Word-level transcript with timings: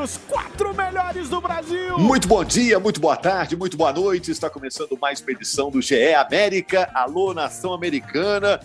Os 0.00 0.16
quatro 0.16 0.74
melhores 0.74 1.28
do 1.28 1.40
Brasil. 1.40 1.98
Muito 1.98 2.26
bom 2.26 2.42
dia, 2.42 2.80
muito 2.80 2.98
boa 2.98 3.16
tarde, 3.16 3.54
muito 3.54 3.76
boa 3.76 3.92
noite. 3.92 4.30
Está 4.30 4.48
começando 4.48 4.98
mais 5.00 5.20
uma 5.20 5.30
edição 5.30 5.70
do 5.70 5.82
GE 5.82 6.14
América. 6.14 6.90
Alô, 6.94 7.34
nação 7.34 7.74
americana. 7.74 8.58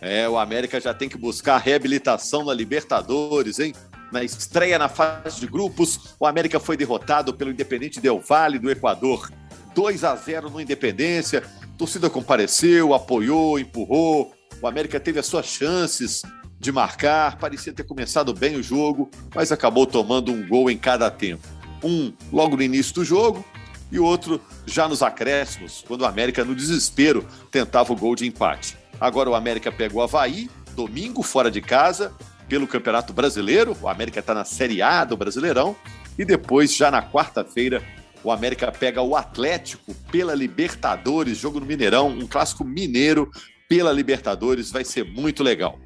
É, 0.00 0.28
o 0.28 0.36
América 0.36 0.80
já 0.80 0.92
tem 0.92 1.08
que 1.08 1.16
buscar 1.16 1.58
reabilitação 1.58 2.44
na 2.44 2.52
Libertadores, 2.52 3.60
hein? 3.60 3.72
Na 4.10 4.24
estreia 4.24 4.78
na 4.78 4.88
fase 4.88 5.38
de 5.38 5.46
grupos, 5.46 6.16
o 6.18 6.26
América 6.26 6.58
foi 6.58 6.76
derrotado 6.76 7.32
pelo 7.34 7.52
Independente 7.52 8.00
Del 8.00 8.18
Valle 8.18 8.58
do 8.58 8.68
Equador. 8.68 9.30
2 9.72 10.02
a 10.02 10.16
0 10.16 10.50
no 10.50 10.60
Independência. 10.60 11.44
A 11.62 11.78
torcida 11.78 12.10
compareceu, 12.10 12.92
apoiou, 12.94 13.60
empurrou. 13.60 14.34
O 14.60 14.66
América 14.66 14.98
teve 14.98 15.20
as 15.20 15.26
suas 15.26 15.46
chances, 15.46 16.22
de 16.60 16.70
marcar, 16.70 17.38
parecia 17.38 17.72
ter 17.72 17.84
começado 17.84 18.34
bem 18.34 18.56
o 18.56 18.62
jogo, 18.62 19.10
mas 19.34 19.50
acabou 19.50 19.86
tomando 19.86 20.30
um 20.30 20.46
gol 20.46 20.70
em 20.70 20.76
cada 20.76 21.10
tempo. 21.10 21.48
Um 21.82 22.12
logo 22.30 22.54
no 22.54 22.62
início 22.62 22.94
do 22.94 23.04
jogo 23.04 23.42
e 23.90 23.98
outro 23.98 24.38
já 24.66 24.86
nos 24.86 25.02
acréscimos, 25.02 25.82
quando 25.88 26.02
o 26.02 26.06
América, 26.06 26.44
no 26.44 26.54
desespero, 26.54 27.26
tentava 27.50 27.90
o 27.94 27.96
gol 27.96 28.14
de 28.14 28.26
empate. 28.26 28.76
Agora 29.00 29.30
o 29.30 29.34
América 29.34 29.72
pegou 29.72 30.02
o 30.02 30.04
Havaí, 30.04 30.50
domingo, 30.76 31.22
fora 31.22 31.50
de 31.50 31.62
casa, 31.62 32.12
pelo 32.46 32.66
Campeonato 32.66 33.14
Brasileiro. 33.14 33.74
O 33.80 33.88
América 33.88 34.20
está 34.20 34.34
na 34.34 34.44
Série 34.44 34.82
A 34.82 35.02
do 35.04 35.16
Brasileirão. 35.16 35.74
E 36.18 36.24
depois, 36.26 36.76
já 36.76 36.90
na 36.90 37.02
quarta-feira, 37.02 37.82
o 38.22 38.30
América 38.30 38.70
pega 38.70 39.00
o 39.00 39.16
Atlético 39.16 39.94
pela 40.12 40.34
Libertadores, 40.34 41.38
jogo 41.38 41.58
no 41.58 41.64
Mineirão, 41.64 42.08
um 42.08 42.26
clássico 42.26 42.64
mineiro 42.64 43.30
pela 43.66 43.92
Libertadores, 43.92 44.70
vai 44.70 44.84
ser 44.84 45.04
muito 45.04 45.42
legal. 45.42 45.78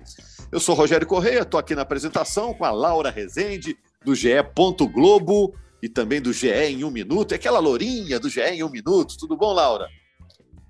Eu 0.55 0.61
sou 0.61 0.77
Rogério 0.77 1.05
Correia, 1.05 1.41
estou 1.41 1.59
aqui 1.59 1.75
na 1.75 1.83
apresentação 1.83 2.55
com 2.55 2.65
a 2.65 2.71
Laura 2.71 3.11
Rezende, 3.11 3.77
do 4.05 4.15
GE. 4.15 4.29
Globo 4.93 5.53
e 5.83 5.89
também 5.89 6.23
do 6.23 6.33
GE 6.33 6.47
em 6.49 6.85
um 6.85 6.93
minuto. 6.93 7.33
É 7.33 7.35
aquela 7.35 7.59
lourinha 7.59 8.21
do 8.21 8.31
GE 8.31 8.41
em 8.41 8.63
um 8.63 8.71
minuto. 8.71 9.17
Tudo 9.19 9.37
bom, 9.37 9.53
Laura? 9.53 9.89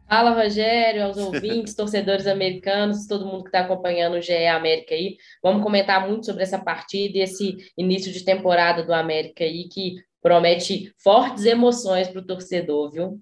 Fala, 0.08 0.30
Rogério, 0.30 1.04
aos 1.04 1.18
ouvintes, 1.18 1.74
torcedores 1.76 2.26
americanos, 2.26 3.06
todo 3.06 3.26
mundo 3.26 3.42
que 3.42 3.50
está 3.50 3.60
acompanhando 3.60 4.14
o 4.14 4.22
GE 4.22 4.46
América 4.46 4.94
aí. 4.94 5.18
Vamos 5.42 5.62
comentar 5.62 6.08
muito 6.08 6.24
sobre 6.24 6.44
essa 6.44 6.58
partida 6.58 7.18
e 7.18 7.20
esse 7.20 7.54
início 7.76 8.10
de 8.10 8.24
temporada 8.24 8.82
do 8.82 8.94
América 8.94 9.44
aí, 9.44 9.68
que 9.68 9.96
promete 10.22 10.94
fortes 10.96 11.44
emoções 11.44 12.08
para 12.08 12.22
o 12.22 12.26
torcedor, 12.26 12.90
viu? 12.90 13.20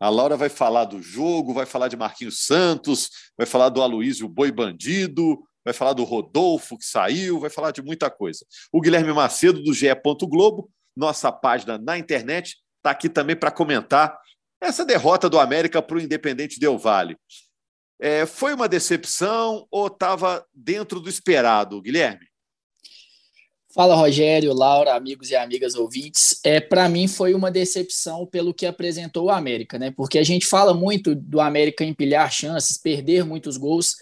A 0.00 0.08
Laura 0.08 0.34
vai 0.34 0.48
falar 0.48 0.86
do 0.86 1.02
jogo, 1.02 1.52
vai 1.52 1.66
falar 1.66 1.88
de 1.88 1.96
Marquinhos 1.98 2.46
Santos, 2.46 3.10
vai 3.36 3.46
falar 3.46 3.68
do 3.68 3.82
Aloísio 3.82 4.26
Boi 4.26 4.50
Bandido, 4.50 5.38
vai 5.70 5.74
falar 5.74 5.92
do 5.92 6.04
Rodolfo 6.04 6.76
que 6.76 6.84
saiu, 6.84 7.40
vai 7.40 7.50
falar 7.50 7.70
de 7.70 7.82
muita 7.82 8.10
coisa. 8.10 8.44
O 8.72 8.80
Guilherme 8.80 9.12
Macedo, 9.12 9.62
do 9.62 9.72
GE. 9.72 9.88
Globo, 10.22 10.70
nossa 10.96 11.30
página 11.30 11.78
na 11.78 11.96
internet, 11.96 12.56
está 12.78 12.90
aqui 12.90 13.08
também 13.08 13.36
para 13.36 13.50
comentar 13.50 14.18
essa 14.60 14.84
derrota 14.84 15.28
do 15.28 15.38
América 15.38 15.80
para 15.80 15.96
o 15.96 16.00
Independente 16.00 16.58
Del 16.58 16.76
Vale. 16.76 17.16
É, 18.00 18.26
foi 18.26 18.52
uma 18.54 18.68
decepção 18.68 19.66
ou 19.70 19.86
estava 19.86 20.44
dentro 20.52 21.00
do 21.00 21.08
esperado, 21.08 21.80
Guilherme? 21.80 22.26
Fala, 23.72 23.94
Rogério, 23.94 24.52
Laura, 24.52 24.94
amigos 24.94 25.30
e 25.30 25.36
amigas 25.36 25.76
ouvintes. 25.76 26.40
É, 26.44 26.60
para 26.60 26.88
mim 26.88 27.06
foi 27.06 27.34
uma 27.34 27.52
decepção 27.52 28.26
pelo 28.26 28.52
que 28.52 28.66
apresentou 28.66 29.26
o 29.26 29.30
América, 29.30 29.78
né? 29.78 29.92
Porque 29.92 30.18
a 30.18 30.24
gente 30.24 30.44
fala 30.44 30.74
muito 30.74 31.14
do 31.14 31.40
América 31.40 31.84
empilhar 31.84 32.32
chances, 32.32 32.76
perder 32.76 33.24
muitos 33.24 33.56
gols, 33.56 33.94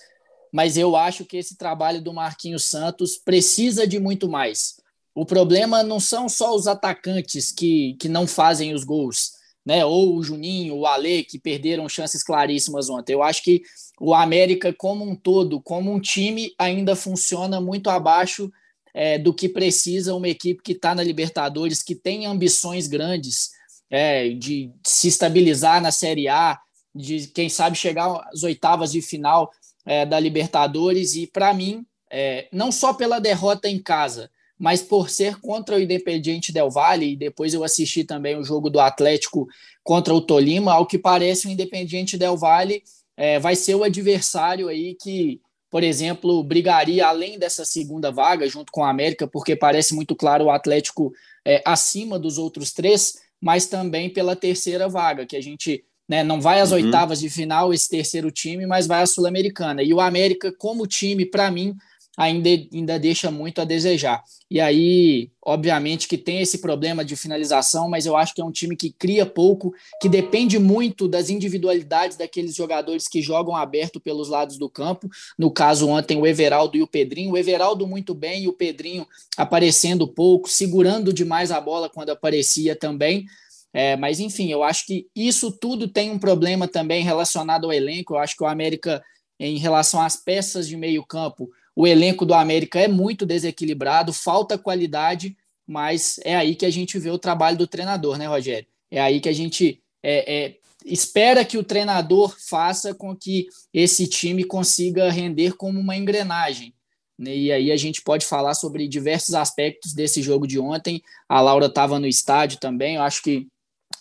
mas 0.53 0.77
eu 0.77 0.97
acho 0.97 1.25
que 1.25 1.37
esse 1.37 1.57
trabalho 1.57 2.01
do 2.01 2.13
Marquinhos 2.13 2.65
Santos 2.65 3.17
precisa 3.17 3.87
de 3.87 3.99
muito 3.99 4.29
mais. 4.29 4.77
O 5.15 5.27
problema 5.27 5.83
não 5.83 5.99
são 5.99 6.29
só 6.29 6.55
os 6.55 6.67
atacantes 6.67 7.51
que, 7.51 7.97
que 8.01 8.09
não 8.09 8.27
fazem 8.27 8.73
os 8.73 8.85
gols, 8.85 9.33
né? 9.67 9.85
Ou 9.85 10.17
o 10.17 10.23
Juninho, 10.23 10.77
o 10.77 10.87
Ale, 10.87 11.25
que 11.25 11.39
perderam 11.39 11.89
chances 11.89 12.23
claríssimas 12.23 12.89
ontem. 12.89 13.15
Eu 13.15 13.23
acho 13.23 13.43
que 13.43 13.63
o 14.01 14.15
América, 14.15 14.73
como 14.73 15.05
um 15.05 15.17
todo, 15.17 15.61
como 15.61 15.93
um 15.93 16.01
time, 16.01 16.53
ainda 16.59 16.95
funciona 16.95 17.61
muito 17.61 17.91
abaixo 17.91 18.51
é, 18.95 19.19
do 19.19 19.35
que 19.35 19.49
precisa 19.49 20.15
uma 20.15 20.29
equipe 20.29 20.63
que 20.63 20.73
está 20.73 20.95
na 20.95 21.03
Libertadores, 21.03 21.83
que 21.83 21.95
tem 21.95 22.27
ambições 22.27 22.87
grandes 22.87 23.51
é, 23.91 24.31
de 24.31 24.71
se 24.87 25.09
estabilizar 25.09 25.81
na 25.83 25.91
Série 25.91 26.29
A, 26.29 26.59
de 26.95 27.27
quem 27.29 27.49
sabe 27.49 27.77
chegar 27.77 28.25
às 28.33 28.43
oitavas 28.43 28.93
de 28.93 29.03
final 29.03 29.51
é, 29.89 30.05
da 30.05 30.21
Libertadores. 30.21 31.17
E, 31.17 31.27
para 31.27 31.55
mim, 31.55 31.85
é, 32.11 32.47
não 32.53 32.71
só 32.71 32.93
pela 32.93 33.19
derrota 33.19 33.69
em 33.69 33.83
casa, 33.83 34.31
mas 34.59 34.83
por 34.83 35.09
ser 35.09 35.41
contra 35.41 35.77
o 35.77 35.81
Independiente 35.81 36.53
Del 36.53 36.71
Valle, 36.71 37.13
e 37.13 37.17
depois 37.17 37.55
eu 37.55 37.65
assisti 37.65 38.05
também 38.05 38.37
o 38.37 38.45
jogo 38.45 38.69
do 38.69 38.79
Atlético 38.79 39.49
contra 39.83 40.13
o 40.13 40.21
Tolima, 40.21 40.75
ao 40.75 40.87
que 40.87 40.99
parece 40.99 41.47
o 41.47 41.51
Independiente 41.51 42.19
Del 42.19 42.37
Valle 42.37 42.83
é, 43.17 43.39
vai 43.39 43.57
ser 43.57 43.75
o 43.75 43.83
adversário 43.83 44.69
aí 44.69 44.95
que, 44.95 45.41
por 45.71 45.83
exemplo, 45.83 46.43
brigaria 46.45 47.07
além 47.07 47.39
dessa 47.39 47.65
segunda 47.65 48.13
vaga 48.13 48.49
junto 48.49 48.71
com 48.71 48.85
a 48.85 48.91
América, 48.91 49.27
porque 49.27 49.57
parece 49.57 49.95
muito 49.95 50.15
claro 50.15 50.45
o 50.45 50.51
Atlético 50.51 51.13
é, 51.45 51.63
acima 51.65 52.19
dos 52.19 52.37
outros 52.37 52.73
três, 52.73 53.15
mas 53.41 53.67
também 53.67 54.11
pela 54.11 54.37
terceira 54.37 54.89
vaga, 54.89 55.25
que 55.25 55.37
a 55.37 55.41
gente 55.41 55.85
né? 56.09 56.25
Não 56.25 56.41
vai 56.41 56.61
às 56.61 56.71
uhum. 56.71 56.77
oitavas 56.77 57.21
de 57.21 57.29
final 57.29 57.73
esse 57.73 57.89
terceiro 57.89 58.31
time, 58.31 58.67
mas 58.67 58.87
vai 58.87 59.03
à 59.03 59.07
Sul-Americana. 59.07 59.83
E 59.83 59.93
o 59.93 60.01
América, 60.01 60.53
como 60.57 60.87
time, 60.87 61.27
para 61.27 61.51
mim, 61.51 61.77
ainda, 62.19 62.49
ainda 62.73 62.99
deixa 62.99 63.31
muito 63.31 63.61
a 63.61 63.65
desejar. 63.65 64.25
E 64.51 64.61
aí, 64.61 65.31
obviamente, 65.45 66.09
que 66.09 66.19
tem 66.19 66.41
esse 66.41 66.59
problema 66.59 67.05
de 67.05 67.15
finalização, 67.15 67.89
mas 67.89 68.07
eu 68.07 68.17
acho 68.17 68.35
que 68.35 68.41
é 68.41 68.45
um 68.45 68.51
time 68.51 68.75
que 68.75 68.91
cria 68.91 69.25
pouco, 69.25 69.73
que 70.01 70.09
depende 70.09 70.59
muito 70.59 71.07
das 71.07 71.31
individualidades 71.31 72.17
daqueles 72.17 72.57
jogadores 72.57 73.07
que 73.07 73.23
jogam 73.23 73.55
aberto 73.55 74.01
pelos 74.01 74.29
lados 74.29 74.59
do 74.59 74.69
campo. 74.69 75.09
No 75.39 75.51
caso, 75.51 75.87
ontem, 75.89 76.17
o 76.17 76.27
Everaldo 76.27 76.77
e 76.77 76.83
o 76.83 76.89
Pedrinho. 76.89 77.33
O 77.33 77.39
Everaldo 77.39 77.87
muito 77.87 78.15
bem 78.15 78.45
e 78.45 78.49
o 78.49 78.53
Pedrinho 78.53 79.07
aparecendo 79.37 80.09
pouco, 80.09 80.49
segurando 80.49 81.13
demais 81.13 81.53
a 81.53 81.61
bola 81.61 81.89
quando 81.89 82.11
aparecia 82.11 82.75
também. 82.75 83.27
É, 83.73 83.97
mas, 83.97 84.19
enfim, 84.21 84.51
eu 84.51 84.63
acho 84.63 84.87
que 84.87 85.07
isso 85.15 85.53
tudo 85.53 85.89
tem 85.89 86.11
um 86.11 86.19
problema 86.19 86.67
também 86.67 87.03
relacionado 87.03 87.65
ao 87.67 87.73
elenco. 87.73 88.15
Eu 88.15 88.19
acho 88.19 88.37
que 88.37 88.43
o 88.43 88.47
América, 88.47 89.03
em 89.39 89.59
relação 89.59 90.01
às 90.01 90.17
peças 90.17 90.67
de 90.67 90.77
meio 90.77 91.05
campo, 91.05 91.51
o 91.77 91.87
elenco 91.87 92.27
do 92.27 92.35
América 92.35 92.81
é 92.81 92.89
muito 92.89 93.25
desequilibrado, 93.25 94.13
falta 94.13 94.59
qualidade, 94.59 95.37
mas 95.67 96.19
é 96.25 96.35
aí 96.35 96.57
que 96.57 96.67
a 96.67 96.71
gente 96.71 96.99
vê 96.99 97.11
o 97.11 97.19
trabalho 97.19 97.59
do 97.59 97.67
treinador, 97.67 98.19
né, 98.19 98.27
Rogério? 98.27 98.67
É 98.91 99.01
aí 99.01 99.21
que 99.21 99.29
a 99.29 99.33
gente 99.33 99.81
é, 100.03 100.47
é, 100.47 100.57
espera 100.85 101.45
que 101.45 101.59
o 101.59 101.63
treinador 101.63 102.35
faça 102.39 102.95
com 102.95 103.15
que 103.15 103.47
esse 103.73 104.07
time 104.09 104.45
consiga 104.45 105.11
render 105.11 105.57
como 105.57 105.79
uma 105.79 105.97
engrenagem. 105.97 106.75
Né? 107.19 107.37
E 107.37 107.53
aí 107.53 107.71
a 107.71 107.77
gente 107.77 108.03
pode 108.03 108.25
falar 108.25 108.55
sobre 108.55 108.89
diversos 108.89 109.35
aspectos 109.35 109.93
desse 109.93 110.23
jogo 110.23 110.47
de 110.47 110.59
ontem. 110.59 111.03
A 111.29 111.41
Laura 111.41 111.67
estava 111.67 111.99
no 111.99 112.07
estádio 112.07 112.59
também. 112.59 112.97
Eu 112.97 113.03
acho 113.03 113.23
que 113.23 113.47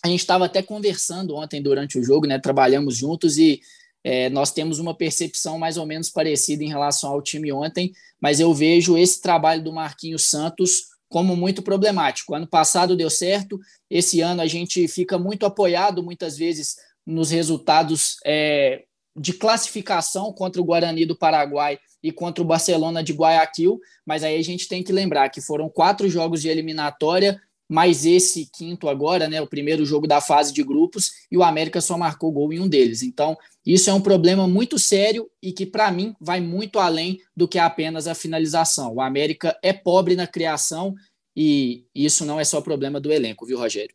a 0.02 0.08
gente 0.08 0.20
estava 0.20 0.46
até 0.46 0.62
conversando 0.62 1.34
ontem 1.34 1.60
durante 1.62 1.98
o 1.98 2.02
jogo, 2.02 2.26
né? 2.26 2.38
Trabalhamos 2.38 2.96
juntos 2.96 3.38
e 3.38 3.60
é, 4.04 4.28
nós 4.30 4.52
temos 4.52 4.78
uma 4.78 4.94
percepção 4.94 5.58
mais 5.58 5.76
ou 5.76 5.84
menos 5.84 6.08
parecida 6.08 6.62
em 6.62 6.68
relação 6.68 7.10
ao 7.10 7.22
time 7.22 7.52
ontem, 7.52 7.92
mas 8.20 8.40
eu 8.40 8.54
vejo 8.54 8.96
esse 8.96 9.20
trabalho 9.20 9.62
do 9.62 9.72
Marquinhos 9.72 10.24
Santos 10.26 10.86
como 11.08 11.34
muito 11.34 11.62
problemático. 11.62 12.34
Ano 12.34 12.46
passado 12.46 12.96
deu 12.96 13.10
certo, 13.10 13.58
esse 13.90 14.20
ano 14.20 14.42
a 14.42 14.46
gente 14.46 14.86
fica 14.88 15.18
muito 15.18 15.46
apoiado 15.46 16.02
muitas 16.02 16.36
vezes 16.36 16.76
nos 17.04 17.30
resultados 17.30 18.16
é, 18.24 18.84
de 19.16 19.32
classificação 19.32 20.32
contra 20.32 20.60
o 20.60 20.64
Guarani 20.64 21.04
do 21.04 21.16
Paraguai 21.16 21.78
e 22.02 22.12
contra 22.12 22.42
o 22.42 22.46
Barcelona 22.46 23.02
de 23.02 23.12
Guayaquil, 23.12 23.80
mas 24.06 24.22
aí 24.22 24.38
a 24.38 24.44
gente 24.44 24.68
tem 24.68 24.82
que 24.82 24.92
lembrar 24.92 25.28
que 25.30 25.40
foram 25.40 25.68
quatro 25.68 26.08
jogos 26.08 26.42
de 26.42 26.48
eliminatória, 26.48 27.40
mais 27.68 28.06
esse 28.06 28.48
quinto 28.50 28.88
agora, 28.88 29.28
né, 29.28 29.40
o 29.42 29.46
primeiro 29.46 29.84
jogo 29.84 30.06
da 30.06 30.20
fase 30.20 30.52
de 30.52 30.62
grupos, 30.62 31.10
e 31.30 31.36
o 31.36 31.42
América 31.42 31.80
só 31.80 31.98
marcou 31.98 32.32
gol 32.32 32.52
em 32.52 32.60
um 32.60 32.68
deles. 32.68 33.02
Então, 33.02 33.36
isso 33.66 33.90
é 33.90 33.92
um 33.92 34.00
problema 34.00 34.48
muito 34.48 34.78
sério 34.78 35.30
e 35.42 35.52
que, 35.52 35.66
para 35.66 35.90
mim, 35.90 36.14
vai 36.18 36.40
muito 36.40 36.78
além 36.78 37.20
do 37.36 37.46
que 37.46 37.58
apenas 37.58 38.06
a 38.06 38.14
finalização. 38.14 38.94
O 38.94 39.00
América 39.00 39.56
é 39.62 39.72
pobre 39.72 40.16
na 40.16 40.26
criação 40.26 40.94
e 41.36 41.84
isso 41.94 42.24
não 42.24 42.40
é 42.40 42.44
só 42.44 42.60
problema 42.60 42.98
do 42.98 43.12
elenco, 43.12 43.44
viu, 43.44 43.58
Rogério? 43.58 43.94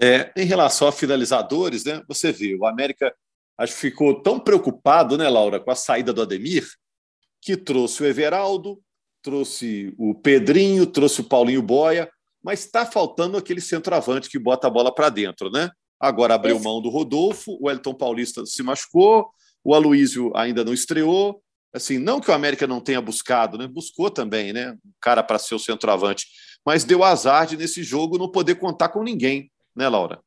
É, 0.00 0.32
em 0.36 0.44
relação 0.44 0.88
a 0.88 0.92
finalizadores, 0.92 1.84
né? 1.84 2.02
Você 2.08 2.32
viu, 2.32 2.58
o 2.60 2.66
América 2.66 3.14
acho 3.56 3.74
que 3.74 3.80
ficou 3.80 4.22
tão 4.22 4.38
preocupado, 4.38 5.18
né, 5.18 5.28
Laura, 5.28 5.58
com 5.58 5.70
a 5.70 5.74
saída 5.74 6.12
do 6.12 6.22
Ademir, 6.22 6.68
que 7.40 7.56
trouxe 7.56 8.02
o 8.02 8.06
Everaldo, 8.06 8.80
trouxe 9.22 9.92
o 9.98 10.14
Pedrinho, 10.14 10.86
trouxe 10.86 11.20
o 11.20 11.24
Paulinho 11.24 11.62
Boia, 11.62 12.08
mas 12.42 12.64
está 12.64 12.86
faltando 12.86 13.36
aquele 13.36 13.60
centroavante 13.60 14.28
que 14.28 14.38
bota 14.38 14.66
a 14.66 14.70
bola 14.70 14.94
para 14.94 15.08
dentro, 15.08 15.50
né? 15.50 15.70
Agora 16.00 16.34
abriu 16.34 16.56
Esse... 16.56 16.64
mão 16.64 16.80
do 16.80 16.88
Rodolfo, 16.88 17.58
o 17.60 17.70
Elton 17.70 17.94
Paulista 17.94 18.46
se 18.46 18.62
machucou, 18.62 19.28
o 19.64 19.74
Aloísio 19.74 20.32
ainda 20.34 20.64
não 20.64 20.72
estreou. 20.72 21.42
Assim, 21.72 21.98
não 21.98 22.20
que 22.20 22.30
o 22.30 22.34
América 22.34 22.66
não 22.66 22.80
tenha 22.80 23.00
buscado, 23.00 23.58
né? 23.58 23.66
Buscou 23.66 24.10
também, 24.10 24.52
né? 24.52 24.72
Um 24.72 24.92
cara 25.00 25.22
para 25.22 25.38
ser 25.38 25.54
o 25.54 25.58
centroavante, 25.58 26.26
mas 26.64 26.84
deu 26.84 27.04
azar 27.04 27.46
de 27.46 27.56
nesse 27.56 27.82
jogo 27.82 28.18
não 28.18 28.30
poder 28.30 28.54
contar 28.54 28.88
com 28.88 29.02
ninguém, 29.02 29.50
né, 29.76 29.88
Laura? 29.88 30.20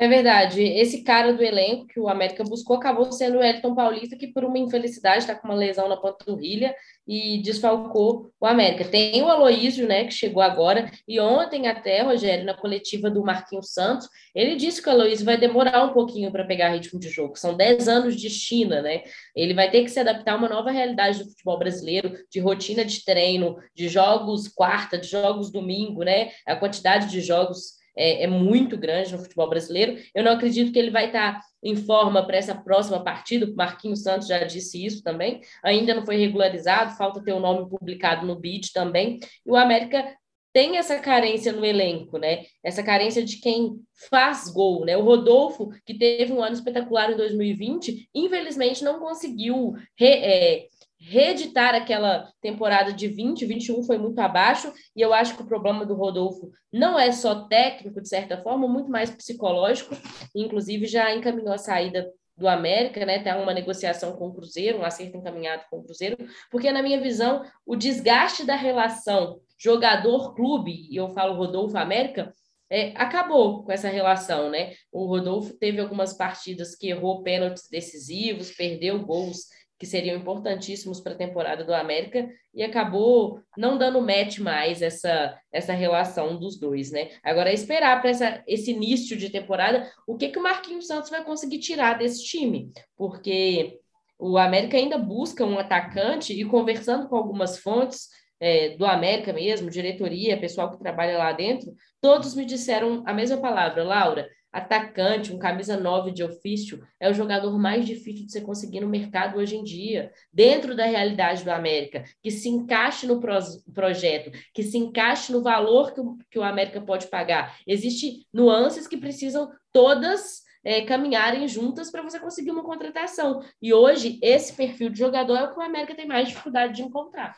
É 0.00 0.08
verdade. 0.08 0.62
Esse 0.62 1.04
cara 1.04 1.34
do 1.34 1.42
elenco 1.42 1.86
que 1.86 2.00
o 2.00 2.08
América 2.08 2.42
buscou 2.42 2.76
acabou 2.76 3.12
sendo 3.12 3.36
o 3.36 3.42
Elton 3.42 3.74
Paulista, 3.74 4.16
que 4.16 4.28
por 4.28 4.46
uma 4.46 4.58
infelicidade 4.58 5.18
está 5.18 5.34
com 5.34 5.46
uma 5.46 5.54
lesão 5.54 5.90
na 5.90 5.96
panturrilha 5.98 6.74
e 7.06 7.42
desfalcou 7.42 8.32
o 8.40 8.46
América. 8.46 8.82
Tem 8.82 9.20
o 9.20 9.28
Aloísio, 9.28 9.86
né, 9.86 10.04
que 10.04 10.14
chegou 10.14 10.42
agora, 10.42 10.90
e 11.06 11.20
ontem 11.20 11.68
até, 11.68 12.00
Rogério, 12.00 12.46
na 12.46 12.54
coletiva 12.54 13.10
do 13.10 13.22
Marquinhos 13.22 13.74
Santos, 13.74 14.08
ele 14.34 14.56
disse 14.56 14.80
que 14.80 14.88
o 14.88 14.92
Aloísio 14.92 15.26
vai 15.26 15.36
demorar 15.36 15.84
um 15.84 15.92
pouquinho 15.92 16.32
para 16.32 16.46
pegar 16.46 16.70
ritmo 16.70 16.98
de 16.98 17.10
jogo. 17.10 17.36
São 17.36 17.54
10 17.54 17.86
anos 17.86 18.16
de 18.16 18.30
China, 18.30 18.80
né? 18.80 19.02
Ele 19.36 19.52
vai 19.52 19.70
ter 19.70 19.82
que 19.82 19.90
se 19.90 20.00
adaptar 20.00 20.32
a 20.32 20.36
uma 20.36 20.48
nova 20.48 20.70
realidade 20.70 21.18
do 21.18 21.28
futebol 21.28 21.58
brasileiro, 21.58 22.14
de 22.30 22.40
rotina 22.40 22.86
de 22.86 23.04
treino, 23.04 23.58
de 23.74 23.86
jogos 23.86 24.48
quarta, 24.48 24.96
de 24.96 25.08
jogos 25.08 25.52
domingo, 25.52 26.04
né? 26.04 26.30
A 26.46 26.56
quantidade 26.56 27.10
de 27.10 27.20
jogos 27.20 27.79
é, 27.96 28.24
é, 28.24 28.26
muito 28.26 28.76
grande 28.76 29.12
no 29.12 29.18
futebol 29.18 29.48
brasileiro. 29.48 29.96
Eu 30.14 30.24
não 30.24 30.32
acredito 30.32 30.72
que 30.72 30.78
ele 30.78 30.90
vai 30.90 31.06
estar 31.06 31.40
em 31.62 31.76
forma 31.76 32.26
para 32.26 32.36
essa 32.36 32.54
próxima 32.54 33.02
partida. 33.02 33.46
O 33.46 33.54
Marquinhos 33.54 34.02
Santos 34.02 34.28
já 34.28 34.42
disse 34.44 34.84
isso 34.84 35.02
também. 35.02 35.40
Ainda 35.62 35.94
não 35.94 36.04
foi 36.04 36.16
regularizado, 36.16 36.96
falta 36.96 37.22
ter 37.22 37.32
o 37.32 37.40
nome 37.40 37.68
publicado 37.68 38.26
no 38.26 38.36
BID 38.36 38.72
também. 38.72 39.18
E 39.44 39.50
o 39.50 39.56
América 39.56 40.16
tem 40.52 40.76
essa 40.76 40.98
carência 40.98 41.52
no 41.52 41.64
elenco, 41.64 42.18
né? 42.18 42.44
Essa 42.62 42.82
carência 42.82 43.24
de 43.24 43.36
quem 43.36 43.80
faz 44.10 44.48
gol, 44.48 44.84
né? 44.84 44.96
O 44.96 45.02
Rodolfo, 45.02 45.70
que 45.84 45.96
teve 45.96 46.32
um 46.32 46.42
ano 46.42 46.54
espetacular 46.54 47.12
em 47.12 47.16
2020, 47.16 48.08
infelizmente 48.14 48.82
não 48.82 48.98
conseguiu 48.98 49.74
re, 49.96 50.06
é, 50.06 50.66
reeditar 50.98 51.74
aquela 51.74 52.30
temporada 52.42 52.92
de 52.92 53.08
20, 53.08 53.46
21 53.46 53.82
foi 53.84 53.96
muito 53.96 54.18
abaixo, 54.18 54.72
e 54.94 55.00
eu 55.00 55.14
acho 55.14 55.34
que 55.34 55.42
o 55.42 55.46
problema 55.46 55.86
do 55.86 55.94
Rodolfo 55.94 56.50
não 56.72 56.98
é 56.98 57.10
só 57.10 57.46
técnico, 57.46 58.00
de 58.00 58.08
certa 58.08 58.42
forma, 58.42 58.68
muito 58.68 58.90
mais 58.90 59.10
psicológico, 59.10 59.96
inclusive 60.34 60.86
já 60.86 61.14
encaminhou 61.14 61.52
a 61.52 61.58
saída 61.58 62.06
do 62.36 62.48
América, 62.48 63.04
né? 63.04 63.18
Tem 63.18 63.34
uma 63.34 63.54
negociação 63.54 64.16
com 64.16 64.28
o 64.28 64.34
Cruzeiro, 64.34 64.78
um 64.78 64.84
acerto 64.84 65.16
encaminhado 65.16 65.64
com 65.70 65.78
o 65.78 65.84
Cruzeiro, 65.84 66.16
porque 66.50 66.72
na 66.72 66.82
minha 66.82 67.00
visão, 67.00 67.44
o 67.66 67.76
desgaste 67.76 68.44
da 68.44 68.56
relação 68.56 69.40
jogador-clube, 69.60 70.88
e 70.90 70.96
eu 70.96 71.10
falo 71.10 71.36
Rodolfo 71.36 71.76
América, 71.76 72.32
é, 72.70 72.92
acabou 72.96 73.64
com 73.64 73.72
essa 73.72 73.88
relação, 73.88 74.48
né? 74.48 74.74
O 74.92 75.04
Rodolfo 75.06 75.52
teve 75.54 75.80
algumas 75.80 76.12
partidas 76.12 76.74
que 76.74 76.88
errou 76.88 77.22
pênaltis 77.22 77.68
decisivos, 77.68 78.52
perdeu 78.52 79.04
gols 79.04 79.46
que 79.76 79.86
seriam 79.86 80.16
importantíssimos 80.16 81.00
para 81.00 81.14
a 81.14 81.16
temporada 81.16 81.64
do 81.64 81.74
América, 81.74 82.28
e 82.54 82.62
acabou 82.62 83.40
não 83.56 83.78
dando 83.78 84.00
match 84.00 84.38
mais 84.38 84.82
essa, 84.82 85.36
essa 85.50 85.72
relação 85.72 86.38
dos 86.38 86.60
dois, 86.60 86.90
né? 86.90 87.10
Agora 87.22 87.50
é 87.50 87.54
esperar 87.54 88.00
para 88.00 88.10
esse 88.46 88.70
início 88.70 89.16
de 89.16 89.30
temporada 89.30 89.90
o 90.06 90.16
que, 90.16 90.28
que 90.28 90.38
o 90.38 90.42
Marquinhos 90.42 90.86
Santos 90.86 91.10
vai 91.10 91.24
conseguir 91.24 91.58
tirar 91.58 91.98
desse 91.98 92.22
time, 92.24 92.70
porque 92.94 93.78
o 94.18 94.36
América 94.36 94.76
ainda 94.76 94.98
busca 94.98 95.46
um 95.46 95.58
atacante 95.58 96.34
e 96.34 96.44
conversando 96.44 97.08
com 97.08 97.16
algumas 97.16 97.58
fontes 97.58 98.08
é, 98.40 98.70
do 98.70 98.86
América 98.86 99.32
mesmo, 99.32 99.70
diretoria, 99.70 100.40
pessoal 100.40 100.70
que 100.70 100.78
trabalha 100.78 101.18
lá 101.18 101.32
dentro, 101.32 101.72
todos 102.00 102.34
me 102.34 102.44
disseram 102.44 103.02
a 103.06 103.12
mesma 103.12 103.36
palavra, 103.36 103.84
Laura 103.84 104.28
atacante, 104.52 105.32
um 105.32 105.38
camisa 105.38 105.76
9 105.76 106.10
de 106.10 106.24
ofício, 106.24 106.82
é 106.98 107.08
o 107.08 107.14
jogador 107.14 107.56
mais 107.58 107.86
difícil 107.86 108.26
de 108.26 108.32
você 108.32 108.40
conseguir 108.40 108.80
no 108.80 108.88
mercado 108.88 109.38
hoje 109.38 109.56
em 109.56 109.62
dia, 109.62 110.12
dentro 110.32 110.74
da 110.74 110.84
realidade 110.84 111.44
do 111.44 111.50
América, 111.50 112.04
que 112.22 112.30
se 112.30 112.48
encaixe 112.48 113.06
no 113.06 113.20
pro 113.20 113.38
projeto, 113.72 114.30
que 114.52 114.62
se 114.62 114.76
encaixe 114.76 115.32
no 115.32 115.42
valor 115.42 115.92
que 115.94 116.00
o, 116.00 116.18
que 116.30 116.38
o 116.38 116.42
América 116.42 116.80
pode 116.80 117.06
pagar. 117.06 117.56
Existem 117.66 118.26
nuances 118.32 118.88
que 118.88 118.96
precisam 118.96 119.50
todas 119.72 120.42
é, 120.64 120.82
caminharem 120.82 121.46
juntas 121.46 121.90
para 121.90 122.02
você 122.02 122.18
conseguir 122.18 122.50
uma 122.50 122.64
contratação. 122.64 123.42
E 123.62 123.72
hoje, 123.72 124.18
esse 124.20 124.52
perfil 124.52 124.90
de 124.90 124.98
jogador 124.98 125.36
é 125.36 125.44
o 125.44 125.52
que 125.52 125.58
o 125.58 125.62
América 125.62 125.94
tem 125.94 126.06
mais 126.06 126.28
dificuldade 126.28 126.74
de 126.74 126.82
encontrar. 126.82 127.36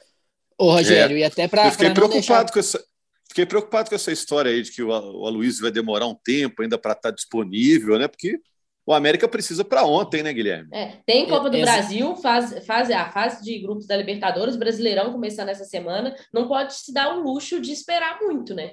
Ô, 0.59 0.73
Rogério, 0.73 1.17
é. 1.17 1.21
e 1.21 1.25
até 1.25 1.49
para. 1.49 1.67
Eu 1.67 1.73
fiquei 1.73 1.91
preocupado 1.91 2.21
deixar... 2.21 2.53
com 2.53 2.59
essa 2.59 2.93
Fiquei 3.33 3.47
preocupado 3.47 3.89
com 3.89 3.95
essa 3.95 4.13
história 4.13 4.51
aí 4.51 4.61
de 4.61 4.71
que 4.71 4.83
o 4.83 4.93
Aloysio 4.93 5.63
vai 5.63 5.71
demorar 5.71 6.07
um 6.07 6.15
tempo 6.15 6.61
ainda 6.61 6.77
para 6.77 6.93
estar 6.93 7.09
tá 7.09 7.15
disponível, 7.15 7.99
né? 7.99 8.07
Porque 8.07 8.39
o 8.85 8.93
América 8.93 9.27
precisa 9.27 9.65
para 9.65 9.87
ontem, 9.87 10.23
né, 10.23 10.35
Guilherme? 10.35 10.69
É, 10.71 10.99
tem 11.07 11.27
Copa 11.27 11.49
do 11.49 11.57
é, 11.57 11.63
Brasil, 11.63 12.15
faz, 12.17 12.63
faz 12.67 12.91
a 12.91 13.11
fase 13.11 13.43
de 13.43 13.59
grupos 13.61 13.87
da 13.87 13.97
Libertadores, 13.97 14.55
Brasileirão 14.55 15.13
começando 15.13 15.49
essa 15.49 15.65
semana, 15.65 16.15
não 16.31 16.47
pode 16.47 16.75
se 16.75 16.93
dar 16.93 17.17
o 17.17 17.23
luxo 17.23 17.59
de 17.59 17.73
esperar 17.73 18.21
muito, 18.21 18.55
né? 18.55 18.73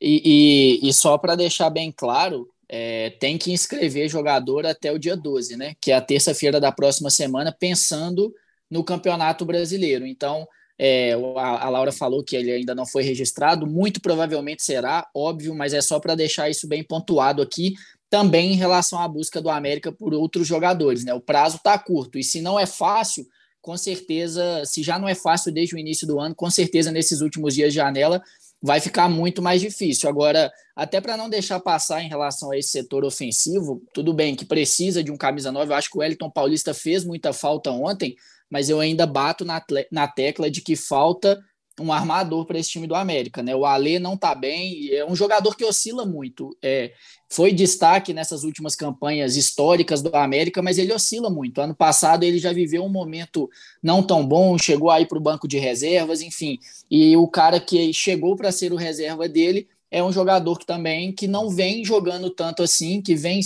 E, 0.00 0.78
e, 0.82 0.88
e 0.88 0.92
só 0.92 1.18
para 1.18 1.34
deixar 1.34 1.70
bem 1.70 1.90
claro, 1.90 2.48
é, 2.68 3.10
tem 3.18 3.36
que 3.36 3.50
inscrever 3.50 4.08
jogador 4.08 4.64
até 4.64 4.92
o 4.92 4.98
dia 4.98 5.16
12, 5.16 5.56
né? 5.56 5.74
Que 5.80 5.90
é 5.90 5.96
a 5.96 6.00
terça-feira 6.00 6.60
da 6.60 6.70
próxima 6.70 7.10
semana, 7.10 7.50
pensando 7.50 8.32
no 8.70 8.84
Campeonato 8.84 9.44
Brasileiro. 9.44 10.06
Então, 10.06 10.46
é, 10.82 11.12
a, 11.36 11.66
a, 11.66 11.68
Laura 11.68 11.92
falou 11.92 12.24
que 12.24 12.34
ele 12.34 12.50
ainda 12.50 12.74
não 12.74 12.86
foi 12.86 13.02
registrado, 13.02 13.66
muito 13.66 14.00
provavelmente 14.00 14.62
será, 14.62 15.06
óbvio, 15.14 15.54
mas 15.54 15.74
é 15.74 15.82
só 15.82 16.00
para 16.00 16.14
deixar 16.14 16.48
isso 16.48 16.66
bem 16.66 16.82
pontuado 16.82 17.42
aqui, 17.42 17.74
também 18.08 18.54
em 18.54 18.56
relação 18.56 18.98
à 18.98 19.06
busca 19.06 19.42
do 19.42 19.50
América 19.50 19.92
por 19.92 20.14
outros 20.14 20.48
jogadores. 20.48 21.04
Né? 21.04 21.12
O 21.12 21.20
prazo 21.20 21.58
está 21.58 21.78
curto, 21.78 22.18
e 22.18 22.24
se 22.24 22.40
não 22.40 22.58
é 22.58 22.64
fácil, 22.64 23.26
com 23.60 23.76
certeza, 23.76 24.62
se 24.64 24.82
já 24.82 24.98
não 24.98 25.06
é 25.06 25.14
fácil 25.14 25.52
desde 25.52 25.74
o 25.74 25.78
início 25.78 26.06
do 26.06 26.18
ano, 26.18 26.34
com 26.34 26.48
certeza 26.50 26.90
nesses 26.90 27.20
últimos 27.20 27.54
dias 27.54 27.74
de 27.74 27.76
janela 27.76 28.22
vai 28.62 28.80
ficar 28.80 29.06
muito 29.06 29.42
mais 29.42 29.60
difícil. 29.60 30.08
Agora, 30.08 30.50
até 30.74 30.98
para 30.98 31.14
não 31.14 31.28
deixar 31.28 31.60
passar 31.60 32.02
em 32.02 32.08
relação 32.08 32.52
a 32.52 32.56
esse 32.56 32.70
setor 32.70 33.04
ofensivo, 33.04 33.82
tudo 33.92 34.14
bem 34.14 34.34
que 34.34 34.46
precisa 34.46 35.04
de 35.04 35.10
um 35.10 35.16
camisa 35.18 35.52
9, 35.52 35.72
eu 35.72 35.76
acho 35.76 35.90
que 35.90 35.98
o 35.98 36.00
Wellington 36.00 36.30
Paulista 36.30 36.72
fez 36.72 37.04
muita 37.04 37.34
falta 37.34 37.70
ontem, 37.70 38.16
mas 38.50 38.68
eu 38.68 38.80
ainda 38.80 39.06
bato 39.06 39.44
na, 39.44 39.62
na 39.90 40.08
tecla 40.08 40.50
de 40.50 40.60
que 40.60 40.74
falta 40.76 41.40
um 41.80 41.92
armador 41.92 42.44
para 42.44 42.58
esse 42.58 42.70
time 42.70 42.86
do 42.86 42.94
América, 42.94 43.42
né? 43.42 43.54
O 43.54 43.64
Alê 43.64 43.98
não 43.98 44.14
está 44.14 44.34
bem, 44.34 44.90
é 44.90 45.04
um 45.04 45.16
jogador 45.16 45.56
que 45.56 45.64
oscila 45.64 46.04
muito. 46.04 46.56
É, 46.62 46.92
foi 47.30 47.52
destaque 47.52 48.12
nessas 48.12 48.44
últimas 48.44 48.76
campanhas 48.76 49.36
históricas 49.36 50.02
do 50.02 50.14
América, 50.14 50.60
mas 50.60 50.78
ele 50.78 50.92
oscila 50.92 51.30
muito. 51.30 51.60
Ano 51.60 51.74
passado 51.74 52.22
ele 52.22 52.38
já 52.38 52.52
viveu 52.52 52.84
um 52.84 52.88
momento 52.88 53.48
não 53.82 54.02
tão 54.02 54.26
bom, 54.26 54.58
chegou 54.58 54.90
aí 54.90 55.06
para 55.06 55.18
o 55.18 55.22
banco 55.22 55.48
de 55.48 55.58
reservas, 55.58 56.20
enfim. 56.20 56.58
E 56.90 57.16
o 57.16 57.26
cara 57.26 57.58
que 57.58 57.92
chegou 57.92 58.36
para 58.36 58.52
ser 58.52 58.72
o 58.72 58.76
reserva 58.76 59.28
dele 59.28 59.68
é 59.90 60.02
um 60.02 60.12
jogador 60.12 60.58
que 60.58 60.66
também 60.66 61.12
que 61.12 61.26
não 61.26 61.48
vem 61.48 61.84
jogando 61.84 62.30
tanto 62.30 62.62
assim, 62.62 63.00
que 63.00 63.14
vem 63.14 63.40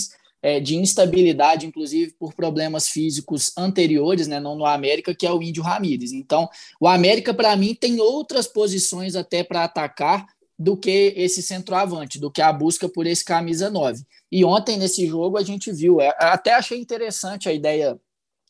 é, 0.45 0.59
de 0.59 0.75
instabilidade, 0.75 1.65
inclusive 1.65 2.13
por 2.19 2.35
problemas 2.35 2.87
físicos 2.87 3.51
anteriores, 3.57 4.27
né, 4.27 4.39
não 4.39 4.55
no 4.55 4.63
América, 4.63 5.15
que 5.15 5.25
é 5.25 5.31
o 5.31 5.41
Índio 5.41 5.63
Ramírez. 5.63 6.11
Então, 6.11 6.47
o 6.79 6.87
América, 6.87 7.33
para 7.33 7.55
mim, 7.55 7.73
tem 7.73 7.99
outras 7.99 8.45
posições 8.45 9.15
até 9.15 9.43
para 9.43 9.63
atacar 9.63 10.27
do 10.57 10.77
que 10.77 11.13
esse 11.17 11.41
centroavante, 11.41 12.19
do 12.19 12.29
que 12.29 12.43
a 12.43 12.53
busca 12.53 12.87
por 12.87 13.07
esse 13.07 13.25
camisa 13.25 13.71
9. 13.71 14.03
E 14.31 14.45
ontem, 14.45 14.77
nesse 14.77 15.07
jogo, 15.07 15.35
a 15.35 15.41
gente 15.41 15.71
viu, 15.71 15.99
é, 15.99 16.13
até 16.19 16.53
achei 16.53 16.79
interessante 16.79 17.49
a 17.49 17.51
ideia 17.51 17.99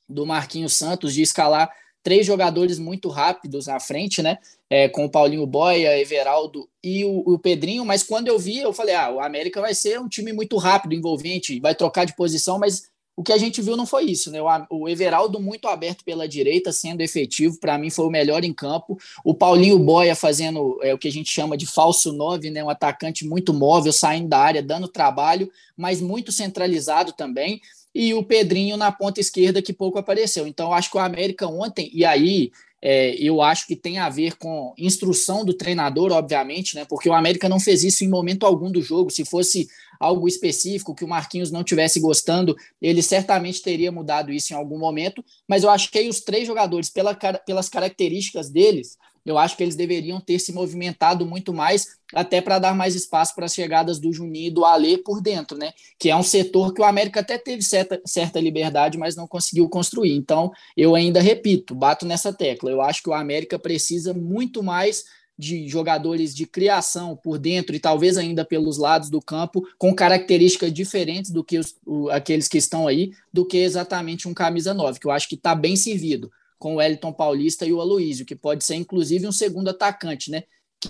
do 0.08 0.26
Marquinhos 0.26 0.74
Santos 0.74 1.14
de 1.14 1.22
escalar 1.22 1.72
três 2.06 2.24
jogadores 2.24 2.78
muito 2.78 3.10
rápidos 3.10 3.66
na 3.66 3.80
frente, 3.80 4.22
né? 4.22 4.38
É, 4.70 4.88
com 4.88 5.06
o 5.06 5.10
Paulinho 5.10 5.46
Boia, 5.48 6.00
Everaldo 6.00 6.70
e 6.84 7.04
o, 7.04 7.24
o, 7.26 7.40
Pedrinho, 7.40 7.84
mas 7.84 8.04
quando 8.04 8.28
eu 8.28 8.38
vi, 8.38 8.60
eu 8.60 8.72
falei: 8.72 8.94
ah, 8.94 9.10
o 9.10 9.20
América 9.20 9.60
vai 9.60 9.74
ser 9.74 10.00
um 10.00 10.08
time 10.08 10.32
muito 10.32 10.56
rápido, 10.58 10.94
envolvente, 10.94 11.60
vai 11.60 11.74
trocar 11.74 12.06
de 12.06 12.16
posição, 12.16 12.60
mas 12.60 12.84
o 13.18 13.24
que 13.24 13.34
a 13.34 13.38
gente 13.40 13.60
viu 13.60 13.76
não 13.76 13.88
foi 13.88 14.04
isso, 14.04 14.30
né? 14.30 14.40
O, 14.40 14.84
o 14.84 14.90
Everaldo 14.90 15.40
muito 15.40 15.68
aberto 15.68 16.04
pela 16.04 16.28
direita, 16.28 16.72
sendo 16.72 17.02
efetivo, 17.02 17.60
para 17.60 17.76
mim 17.76 17.90
foi 17.90 18.06
o 18.06 18.12
melhor 18.12 18.44
em 18.44 18.54
campo. 18.54 19.00
O 19.24 19.34
Paulinho 19.34 19.80
Boia 19.80 20.16
fazendo 20.16 20.78
é, 20.84 20.94
o 20.94 21.00
que 21.00 21.08
a 21.08 21.12
gente 21.12 21.32
chama 21.32 21.58
de 21.58 21.66
falso 21.66 22.14
9, 22.14 22.52
né? 22.52 22.64
Um 22.64 22.70
atacante 22.70 23.26
muito 23.26 23.52
móvel, 23.52 23.92
saindo 23.92 24.30
da 24.30 24.38
área, 24.38 24.62
dando 24.62 24.88
trabalho, 24.88 25.50
mas 25.76 26.02
muito 26.02 26.32
centralizado 26.32 27.14
também 27.14 27.62
e 27.96 28.14
o 28.14 28.22
Pedrinho 28.22 28.76
na 28.76 28.92
ponta 28.92 29.22
esquerda, 29.22 29.62
que 29.62 29.72
pouco 29.72 29.98
apareceu. 29.98 30.46
Então, 30.46 30.74
acho 30.74 30.92
que 30.92 30.98
o 30.98 31.00
América 31.00 31.48
ontem, 31.48 31.90
e 31.94 32.04
aí 32.04 32.52
é, 32.82 33.16
eu 33.16 33.42
acho 33.42 33.66
que 33.66 33.76
tem 33.76 34.00
a 34.00 34.10
ver 34.10 34.36
com 34.38 34.74
instrução 34.78 35.46
do 35.46 35.54
treinador, 35.54 36.12
obviamente, 36.12 36.76
né? 36.76 36.84
Porque 36.84 37.08
o 37.08 37.14
América 37.14 37.48
não 37.48 37.58
fez 37.58 37.86
isso 37.86 38.04
em 38.04 38.10
momento 38.10 38.46
algum 38.46 38.70
do 38.70 38.82
jogo. 38.82 39.10
Se 39.10 39.24
fosse 39.24 39.70
algo 39.98 40.28
específico 40.28 40.94
que 40.94 41.06
o 41.06 41.08
Marquinhos 41.08 41.52
não 41.52 41.64
tivesse 41.64 42.02
gostando, 42.02 42.54
ele 42.82 43.02
certamente 43.02 43.62
teria 43.62 43.94
mudado 43.94 44.32
isso 44.32 44.52
em 44.52 44.58
algum 44.58 44.78
momento. 44.78 45.24
Mas 45.48 45.64
eu 45.64 45.70
achei 45.70 46.10
os 46.10 46.20
três 46.20 46.46
jogadores, 46.46 46.90
pela, 46.90 47.16
pelas 47.16 47.70
características 47.70 48.50
deles, 48.50 48.98
eu 49.26 49.38
acho 49.38 49.58
que 49.58 49.64
eles 49.64 49.76
deveriam 49.76 50.22
ter 50.22 50.38
se 50.38 50.54
movimentado 50.54 51.26
muito 51.26 51.52
mais, 51.52 51.98
até 52.14 52.40
para 52.40 52.60
dar 52.60 52.76
mais 52.76 52.94
espaço 52.94 53.34
para 53.34 53.46
as 53.46 53.54
chegadas 53.54 54.00
do 54.00 54.14
Juninho 54.14 54.48
e 54.48 54.52
do 54.52 54.64
Alê 54.64 54.98
por 54.98 55.20
dentro, 55.20 55.58
né? 55.58 55.74
Que 55.98 56.12
é 56.12 56.16
um 56.16 56.22
setor 56.22 56.74
que 56.74 56.82
o 56.82 56.86
América 56.86 57.22
até 57.22 57.38
teve 57.38 57.64
certa, 57.64 58.00
certa 58.06 58.40
liberdade, 58.40 58.98
mas 58.98 59.16
não 59.16 59.28
conseguiu 59.28 59.68
construir. 59.68 60.16
Então, 60.16 60.52
eu 60.78 60.94
ainda 60.94 61.20
repito, 61.20 61.74
bato 61.74 62.06
nessa 62.06 62.32
tecla. 62.32 62.70
Eu 62.70 62.82
acho 62.82 63.02
que 63.02 63.10
o 63.10 63.14
América 63.14 63.58
precisa 63.58 64.14
muito 64.14 64.62
mais 64.62 65.04
de 65.38 65.68
jogadores 65.68 66.34
de 66.34 66.46
criação 66.46 67.16
por 67.16 67.38
dentro 67.38 67.76
e 67.76 67.80
talvez 67.80 68.18
ainda 68.18 68.46
pelos 68.46 68.78
lados 68.78 69.10
do 69.10 69.22
campo, 69.22 69.68
com 69.78 69.94
características 69.94 70.72
diferentes 70.72 71.32
do 71.32 71.44
que 71.44 71.58
os, 71.58 71.76
o, 71.86 72.10
aqueles 72.10 72.48
que 72.48 72.58
estão 72.58 72.88
aí, 72.88 73.12
do 73.34 73.46
que 73.46 73.58
exatamente 73.58 74.30
um 74.30 74.34
camisa 74.34 74.74
9, 74.74 75.00
que 75.00 75.08
eu 75.08 75.12
acho 75.12 75.28
que 75.28 75.36
está 75.36 75.54
bem 75.54 75.76
servido 75.76 76.32
com 76.58 76.74
o 76.74 76.78
Wellington 76.78 77.14
Paulista 77.14 77.66
e 77.66 77.74
o 77.74 77.82
Aloísio, 77.82 78.26
que 78.26 78.36
pode 78.36 78.64
ser 78.64 78.76
inclusive 78.76 79.28
um 79.28 79.32
segundo 79.32 79.70
atacante, 79.70 80.32
né? 80.32 80.44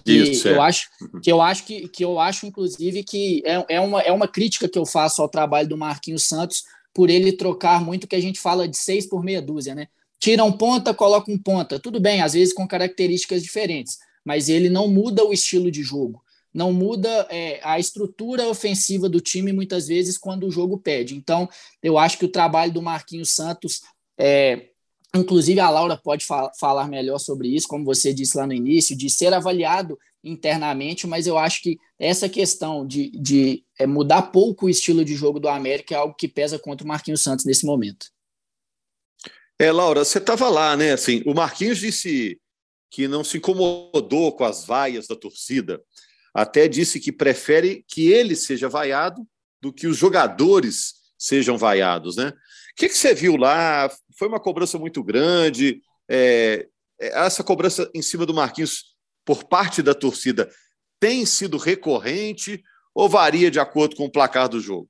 Que 0.03 0.13
Isso, 0.13 0.47
eu 0.47 0.55
é. 0.55 0.67
acho 0.67 0.89
que 1.21 1.31
eu 1.31 1.41
acho 1.41 1.65
que, 1.65 1.87
que 1.87 2.03
eu 2.03 2.19
acho 2.19 2.45
inclusive 2.45 3.03
que 3.03 3.41
é, 3.45 3.75
é, 3.75 3.79
uma, 3.79 4.01
é 4.01 4.11
uma 4.11 4.27
crítica 4.27 4.67
que 4.67 4.77
eu 4.77 4.85
faço 4.85 5.21
ao 5.21 5.29
trabalho 5.29 5.67
do 5.67 5.77
Marquinhos 5.77 6.23
Santos 6.23 6.63
por 6.93 7.09
ele 7.09 7.31
trocar 7.31 7.83
muito 7.83 8.07
que 8.07 8.15
a 8.15 8.21
gente 8.21 8.39
fala 8.39 8.67
de 8.67 8.77
seis 8.77 9.05
por 9.05 9.23
meia 9.23 9.41
dúzia, 9.41 9.75
né? 9.75 9.87
Tira 10.19 10.43
um 10.43 10.51
ponta, 10.51 10.93
coloca 10.93 11.31
um 11.31 11.37
ponta, 11.37 11.79
tudo 11.79 11.99
bem, 11.99 12.21
às 12.21 12.33
vezes 12.33 12.53
com 12.53 12.67
características 12.67 13.43
diferentes, 13.43 13.97
mas 14.23 14.49
ele 14.49 14.69
não 14.69 14.87
muda 14.87 15.23
o 15.23 15.33
estilo 15.33 15.69
de 15.69 15.83
jogo, 15.83 16.23
não 16.53 16.71
muda 16.71 17.27
é, 17.29 17.59
a 17.63 17.77
estrutura 17.77 18.47
ofensiva 18.47 19.09
do 19.09 19.19
time 19.19 19.51
muitas 19.51 19.87
vezes 19.87 20.17
quando 20.17 20.47
o 20.47 20.51
jogo 20.51 20.77
pede. 20.77 21.15
Então, 21.15 21.49
eu 21.83 21.97
acho 21.97 22.17
que 22.17 22.25
o 22.25 22.31
trabalho 22.31 22.71
do 22.71 22.81
Marquinhos 22.81 23.31
Santos 23.31 23.81
é, 24.17 24.69
Inclusive, 25.15 25.59
a 25.59 25.69
Laura 25.69 25.97
pode 25.97 26.25
fa 26.25 26.51
falar 26.59 26.87
melhor 26.87 27.19
sobre 27.19 27.47
isso, 27.47 27.67
como 27.67 27.85
você 27.85 28.13
disse 28.13 28.37
lá 28.37 28.45
no 28.45 28.53
início, 28.53 28.95
de 28.95 29.09
ser 29.09 29.33
avaliado 29.33 29.97
internamente, 30.23 31.07
mas 31.07 31.27
eu 31.27 31.37
acho 31.37 31.61
que 31.61 31.77
essa 31.99 32.27
questão 32.27 32.85
de, 32.85 33.11
de 33.11 33.63
é, 33.79 33.85
mudar 33.85 34.23
pouco 34.23 34.65
o 34.65 34.69
estilo 34.69 35.05
de 35.05 35.15
jogo 35.15 35.39
do 35.39 35.47
América 35.47 35.93
é 35.93 35.97
algo 35.97 36.15
que 36.15 36.27
pesa 36.27 36.59
contra 36.59 36.83
o 36.83 36.87
Marquinhos 36.87 37.21
Santos 37.21 37.45
nesse 37.45 37.65
momento. 37.65 38.07
É, 39.57 39.71
Laura, 39.71 40.03
você 40.03 40.17
estava 40.17 40.49
lá, 40.49 40.75
né? 40.75 40.93
Assim, 40.93 41.23
o 41.25 41.33
Marquinhos 41.33 41.77
disse 41.77 42.39
que 42.91 43.07
não 43.07 43.23
se 43.23 43.37
incomodou 43.37 44.33
com 44.33 44.43
as 44.43 44.65
vaias 44.65 45.07
da 45.07 45.15
torcida, 45.15 45.81
até 46.33 46.67
disse 46.67 46.99
que 46.99 47.11
prefere 47.11 47.85
que 47.87 48.11
ele 48.11 48.35
seja 48.35 48.67
vaiado 48.67 49.25
do 49.61 49.71
que 49.71 49.87
os 49.87 49.95
jogadores 49.95 50.95
sejam 51.17 51.57
vaiados, 51.57 52.17
né? 52.17 52.33
O 52.75 52.77
que, 52.77 52.89
que 52.89 52.97
você 52.97 53.13
viu 53.13 53.37
lá? 53.37 53.89
Foi 54.19 54.27
uma 54.27 54.39
cobrança 54.39 54.77
muito 54.77 55.01
grande. 55.01 55.81
É, 56.11 56.67
é, 56.99 57.25
essa 57.25 57.41
cobrança 57.41 57.89
em 57.95 58.01
cima 58.01 58.25
do 58.25 58.33
Marquinhos 58.33 58.95
por 59.23 59.45
parte 59.45 59.81
da 59.81 59.93
torcida 59.93 60.51
tem 60.99 61.25
sido 61.25 61.57
recorrente 61.57 62.61
ou 62.93 63.07
varia 63.07 63.49
de 63.49 63.61
acordo 63.61 63.95
com 63.95 64.03
o 64.03 64.11
placar 64.11 64.49
do 64.49 64.59
jogo? 64.59 64.89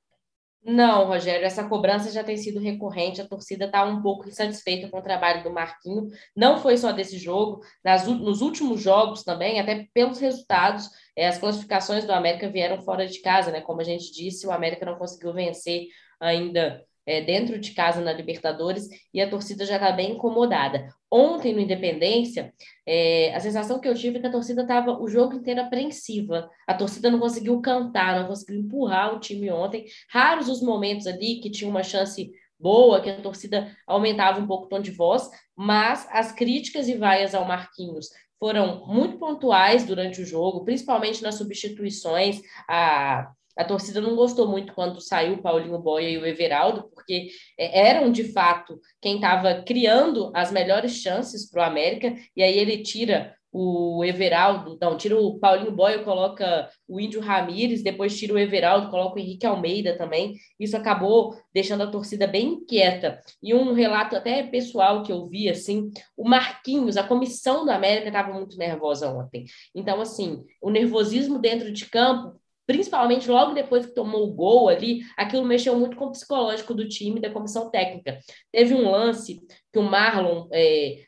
Não, 0.64 1.06
Rogério, 1.06 1.46
essa 1.46 1.62
cobrança 1.68 2.10
já 2.10 2.24
tem 2.24 2.36
sido 2.36 2.58
recorrente. 2.58 3.20
A 3.20 3.28
torcida 3.28 3.66
está 3.66 3.84
um 3.84 4.02
pouco 4.02 4.28
insatisfeita 4.28 4.88
com 4.88 4.98
o 4.98 5.02
trabalho 5.02 5.44
do 5.44 5.52
Marquinho. 5.52 6.08
Não 6.34 6.60
foi 6.60 6.76
só 6.76 6.90
desse 6.90 7.18
jogo, 7.18 7.60
nas, 7.84 8.04
nos 8.04 8.40
últimos 8.40 8.82
jogos 8.82 9.22
também, 9.22 9.60
até 9.60 9.86
pelos 9.94 10.18
resultados. 10.18 10.90
É, 11.14 11.28
as 11.28 11.38
classificações 11.38 12.04
do 12.04 12.12
América 12.12 12.50
vieram 12.50 12.82
fora 12.82 13.06
de 13.06 13.20
casa, 13.20 13.52
né? 13.52 13.60
Como 13.60 13.80
a 13.80 13.84
gente 13.84 14.12
disse, 14.12 14.44
o 14.44 14.50
América 14.50 14.84
não 14.84 14.98
conseguiu 14.98 15.32
vencer 15.32 15.86
ainda 16.18 16.84
é, 17.06 17.20
dentro 17.20 17.58
de 17.58 17.72
casa 17.72 18.00
na 18.00 18.12
Libertadores 18.12 18.88
e 19.14 19.20
a 19.20 19.30
torcida 19.30 19.64
já 19.64 19.76
está 19.76 19.92
bem 19.92 20.12
incomodada. 20.12 20.88
Ontem 21.10 21.54
no 21.54 21.60
Independência, 21.60 22.52
é, 22.84 23.32
a 23.34 23.40
sensação 23.40 23.78
que 23.78 23.88
eu 23.88 23.94
tive 23.94 24.18
é 24.18 24.20
que 24.20 24.26
a 24.26 24.32
torcida 24.32 24.62
estava 24.62 25.00
o 25.00 25.08
jogo 25.08 25.34
inteiro 25.34 25.60
apreensiva. 25.60 26.50
A 26.66 26.74
torcida 26.74 27.10
não 27.10 27.20
conseguiu 27.20 27.60
cantar, 27.60 28.20
não 28.20 28.26
conseguiu 28.26 28.60
empurrar 28.60 29.14
o 29.14 29.20
time 29.20 29.50
ontem. 29.50 29.86
Raros 30.10 30.48
os 30.48 30.60
momentos 30.60 31.06
ali 31.06 31.40
que 31.40 31.50
tinha 31.50 31.70
uma 31.70 31.84
chance 31.84 32.30
boa, 32.58 33.00
que 33.00 33.10
a 33.10 33.20
torcida 33.20 33.74
aumentava 33.86 34.40
um 34.40 34.46
pouco 34.46 34.66
o 34.66 34.68
tom 34.68 34.80
de 34.80 34.90
voz, 34.90 35.30
mas 35.54 36.08
as 36.10 36.32
críticas 36.32 36.88
e 36.88 36.96
vaias 36.96 37.34
ao 37.34 37.46
Marquinhos 37.46 38.08
foram 38.38 38.86
muito 38.86 39.18
pontuais 39.18 39.84
durante 39.84 40.20
o 40.20 40.26
jogo, 40.26 40.64
principalmente 40.64 41.22
nas 41.22 41.36
substituições. 41.36 42.40
A 42.68 43.30
a 43.56 43.64
torcida 43.64 44.00
não 44.00 44.14
gostou 44.14 44.46
muito 44.46 44.74
quando 44.74 45.00
saiu 45.00 45.34
o 45.34 45.42
Paulinho 45.42 45.78
Boia 45.78 46.08
e 46.08 46.18
o 46.18 46.26
Everaldo, 46.26 46.90
porque 46.94 47.28
é, 47.58 47.88
eram 47.88 48.12
de 48.12 48.24
fato 48.32 48.78
quem 49.00 49.16
estava 49.16 49.62
criando 49.62 50.30
as 50.34 50.52
melhores 50.52 50.92
chances 50.92 51.48
para 51.50 51.62
o 51.62 51.64
América, 51.64 52.14
e 52.36 52.42
aí 52.42 52.58
ele 52.58 52.82
tira 52.82 53.34
o 53.58 54.04
Everaldo, 54.04 54.76
não, 54.78 54.98
tira 54.98 55.18
o 55.18 55.38
Paulinho 55.38 55.72
Boia, 55.72 56.04
coloca 56.04 56.68
o 56.86 57.00
Índio 57.00 57.22
Ramírez, 57.22 57.82
depois 57.82 58.18
tira 58.18 58.34
o 58.34 58.38
Everaldo, 58.38 58.90
coloca 58.90 59.16
o 59.16 59.18
Henrique 59.18 59.46
Almeida 59.46 59.96
também. 59.96 60.34
Isso 60.60 60.76
acabou 60.76 61.34
deixando 61.54 61.82
a 61.82 61.86
torcida 61.86 62.26
bem 62.26 62.48
inquieta. 62.48 63.18
E 63.42 63.54
um 63.54 63.72
relato 63.72 64.14
até 64.14 64.42
pessoal 64.42 65.02
que 65.02 65.10
eu 65.10 65.26
vi, 65.26 65.48
assim, 65.48 65.90
o 66.14 66.28
Marquinhos, 66.28 66.98
a 66.98 67.02
comissão 67.02 67.64
do 67.64 67.70
América 67.70 68.08
estava 68.08 68.34
muito 68.34 68.58
nervosa 68.58 69.08
ontem. 69.10 69.46
Então, 69.74 70.02
assim, 70.02 70.44
o 70.60 70.68
nervosismo 70.68 71.38
dentro 71.38 71.72
de 71.72 71.86
campo 71.86 72.38
principalmente 72.66 73.30
logo 73.30 73.54
depois 73.54 73.86
que 73.86 73.94
tomou 73.94 74.24
o 74.24 74.34
gol 74.34 74.68
ali, 74.68 75.00
aquilo 75.16 75.44
mexeu 75.44 75.78
muito 75.78 75.96
com 75.96 76.06
o 76.06 76.10
psicológico 76.10 76.74
do 76.74 76.88
time, 76.88 77.20
da 77.20 77.30
comissão 77.30 77.70
técnica. 77.70 78.18
Teve 78.50 78.74
um 78.74 78.90
lance 78.90 79.40
que 79.72 79.78
o 79.78 79.82
Marlon 79.82 80.48
é, 80.52 81.04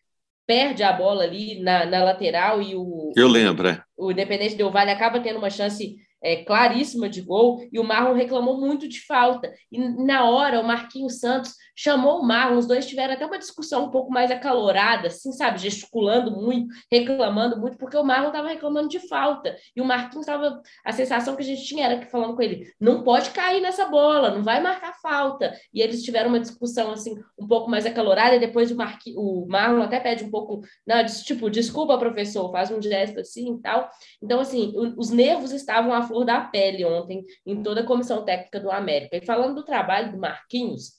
perde 0.46 0.82
a 0.82 0.92
bola 0.92 1.24
ali 1.24 1.60
na, 1.60 1.84
na 1.84 2.04
lateral 2.04 2.62
e 2.62 2.74
o. 2.74 3.12
Eu 3.16 3.28
lembro, 3.28 3.68
é. 3.68 3.82
O 3.96 4.10
Independente 4.10 4.54
Del 4.54 4.70
Vale 4.70 4.90
acaba 4.90 5.20
tendo 5.20 5.38
uma 5.38 5.50
chance 5.50 5.96
é, 6.22 6.44
claríssima 6.44 7.08
de 7.08 7.20
gol 7.20 7.66
e 7.72 7.78
o 7.78 7.84
Marlon 7.84 8.14
reclamou 8.14 8.58
muito 8.58 8.88
de 8.88 9.04
falta. 9.06 9.52
E 9.70 9.78
na 9.78 10.28
hora, 10.28 10.60
o 10.60 10.64
Marquinhos 10.64 11.20
Santos 11.20 11.54
chamou 11.76 12.20
o 12.20 12.26
Marlon, 12.26 12.58
os 12.58 12.66
dois 12.66 12.86
tiveram 12.86 13.14
até 13.14 13.24
uma 13.24 13.38
discussão 13.38 13.84
um 13.84 13.90
pouco 13.90 14.10
mais 14.10 14.30
acalorada, 14.30 15.06
assim, 15.08 15.30
sabe, 15.30 15.58
gesticulando 15.58 16.32
muito, 16.32 16.74
reclamando 16.90 17.56
muito, 17.56 17.78
porque 17.78 17.96
o 17.96 18.02
Marlon 18.02 18.28
estava 18.28 18.48
reclamando 18.48 18.88
de 18.88 18.98
falta. 19.06 19.56
E 19.76 19.80
o 19.80 19.84
Marquinhos 19.84 20.26
estava. 20.26 20.60
A 20.84 20.92
sensação 20.92 21.36
que 21.36 21.42
a 21.42 21.44
gente 21.44 21.64
tinha 21.64 21.86
era 21.86 21.98
que 21.98 22.10
falando 22.10 22.34
com 22.34 22.42
ele: 22.42 22.72
não 22.80 23.04
pode 23.04 23.30
cair 23.30 23.60
nessa 23.60 23.86
bola, 23.86 24.30
não 24.30 24.42
vai 24.42 24.60
marcar 24.60 24.92
falta. 25.00 25.54
E 25.72 25.80
eles 25.80 26.02
tiveram 26.02 26.30
uma 26.30 26.40
discussão 26.40 26.90
assim, 26.90 27.16
um 27.38 27.46
pouco 27.46 27.70
mais 27.70 27.86
acalorada, 27.86 28.34
e 28.34 28.40
depois 28.40 28.70
o, 28.70 28.76
Marqui, 28.76 29.14
o 29.16 29.46
Marlon 29.48 29.82
até 29.82 30.00
pede 30.00 30.24
um 30.24 30.30
pouco, 30.30 30.60
não, 30.86 31.04
tipo, 31.04 31.48
desculpa, 31.48 31.96
professor, 31.96 32.50
faz 32.50 32.70
um 32.70 32.82
gesto 32.82 33.20
assim 33.20 33.54
e 33.54 33.60
tal. 33.60 33.88
Então, 34.20 34.40
assim, 34.40 34.74
os 34.96 35.10
nervos 35.10 35.52
estavam 35.52 35.92
à 35.92 36.07
flor 36.08 36.24
da 36.24 36.40
pele 36.40 36.84
ontem 36.84 37.24
em 37.46 37.62
toda 37.62 37.82
a 37.82 37.86
comissão 37.86 38.24
técnica 38.24 38.58
do 38.58 38.70
América. 38.70 39.16
E 39.16 39.24
falando 39.24 39.56
do 39.56 39.64
trabalho 39.64 40.12
do 40.12 40.18
Marquinhos, 40.18 40.98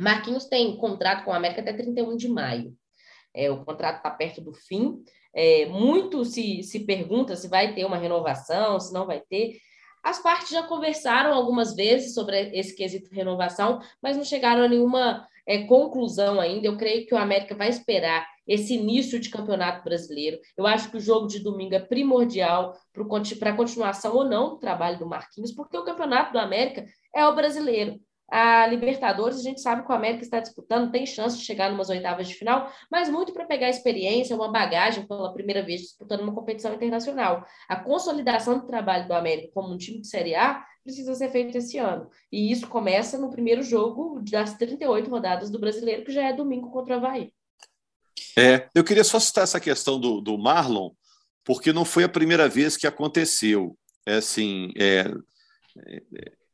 Marquinhos 0.00 0.46
tem 0.46 0.76
contrato 0.76 1.24
com 1.24 1.30
o 1.30 1.34
América 1.34 1.60
até 1.60 1.72
31 1.72 2.16
de 2.16 2.28
maio. 2.28 2.74
É, 3.32 3.50
o 3.50 3.64
contrato 3.64 3.98
está 3.98 4.10
perto 4.10 4.40
do 4.40 4.52
fim. 4.52 5.02
É, 5.32 5.66
muito 5.66 6.24
se, 6.24 6.62
se 6.62 6.80
pergunta 6.80 7.36
se 7.36 7.48
vai 7.48 7.74
ter 7.74 7.84
uma 7.84 7.96
renovação, 7.96 8.80
se 8.80 8.92
não 8.92 9.06
vai 9.06 9.20
ter. 9.20 9.58
As 10.02 10.22
partes 10.22 10.50
já 10.50 10.62
conversaram 10.62 11.32
algumas 11.32 11.74
vezes 11.74 12.14
sobre 12.14 12.50
esse 12.56 12.76
quesito 12.76 13.08
de 13.08 13.16
renovação, 13.16 13.80
mas 14.02 14.16
não 14.16 14.24
chegaram 14.24 14.62
a 14.62 14.68
nenhuma 14.68 15.26
é, 15.46 15.64
conclusão 15.64 16.40
ainda. 16.40 16.66
Eu 16.66 16.76
creio 16.76 17.06
que 17.06 17.14
o 17.14 17.18
América 17.18 17.54
vai 17.54 17.68
esperar 17.68 18.26
esse 18.46 18.74
início 18.74 19.18
de 19.18 19.30
campeonato 19.30 19.84
brasileiro. 19.84 20.38
Eu 20.56 20.66
acho 20.66 20.90
que 20.90 20.96
o 20.96 21.00
jogo 21.00 21.26
de 21.26 21.40
domingo 21.40 21.74
é 21.74 21.80
primordial 21.80 22.74
para 23.38 23.50
a 23.50 23.56
continuação 23.56 24.14
ou 24.14 24.24
não 24.24 24.50
do 24.50 24.58
trabalho 24.58 24.98
do 24.98 25.06
Marquinhos, 25.06 25.52
porque 25.52 25.76
o 25.76 25.84
campeonato 25.84 26.32
do 26.32 26.38
América 26.38 26.84
é 27.14 27.26
o 27.26 27.34
brasileiro. 27.34 28.00
A 28.30 28.66
Libertadores, 28.66 29.38
a 29.38 29.42
gente 29.42 29.60
sabe 29.60 29.84
que 29.84 29.92
o 29.92 29.94
América 29.94 30.24
está 30.24 30.40
disputando, 30.40 30.90
tem 30.90 31.04
chance 31.04 31.38
de 31.38 31.44
chegar 31.44 31.70
numas 31.70 31.90
oitavas 31.90 32.26
de 32.26 32.34
final, 32.34 32.72
mas 32.90 33.08
muito 33.08 33.32
para 33.32 33.44
pegar 33.44 33.68
experiência, 33.68 34.34
uma 34.34 34.50
bagagem 34.50 35.06
pela 35.06 35.32
primeira 35.32 35.62
vez 35.62 35.82
disputando 35.82 36.20
uma 36.20 36.34
competição 36.34 36.72
internacional. 36.74 37.44
A 37.68 37.76
consolidação 37.76 38.58
do 38.58 38.66
trabalho 38.66 39.06
do 39.06 39.12
América 39.12 39.52
como 39.52 39.72
um 39.72 39.76
time 39.76 40.00
de 40.00 40.08
Série 40.08 40.34
A 40.34 40.64
precisa 40.82 41.14
ser 41.14 41.30
feita 41.30 41.58
esse 41.58 41.78
ano. 41.78 42.08
E 42.32 42.50
isso 42.50 42.66
começa 42.68 43.18
no 43.18 43.30
primeiro 43.30 43.62
jogo 43.62 44.20
das 44.30 44.54
38 44.56 45.08
rodadas 45.10 45.50
do 45.50 45.58
Brasileiro, 45.58 46.04
que 46.04 46.12
já 46.12 46.24
é 46.24 46.32
domingo 46.32 46.70
contra 46.70 46.94
o 46.94 46.96
Havaí. 46.96 47.32
É, 48.36 48.68
eu 48.74 48.82
queria 48.82 49.04
só 49.04 49.20
citar 49.20 49.44
essa 49.44 49.60
questão 49.60 49.98
do, 50.00 50.20
do 50.20 50.36
Marlon, 50.36 50.90
porque 51.44 51.72
não 51.72 51.84
foi 51.84 52.04
a 52.04 52.08
primeira 52.08 52.48
vez 52.48 52.76
que 52.76 52.86
aconteceu. 52.86 53.76
É 54.06 54.16
assim, 54.16 54.70
é, 54.76 55.10
é, 55.86 56.02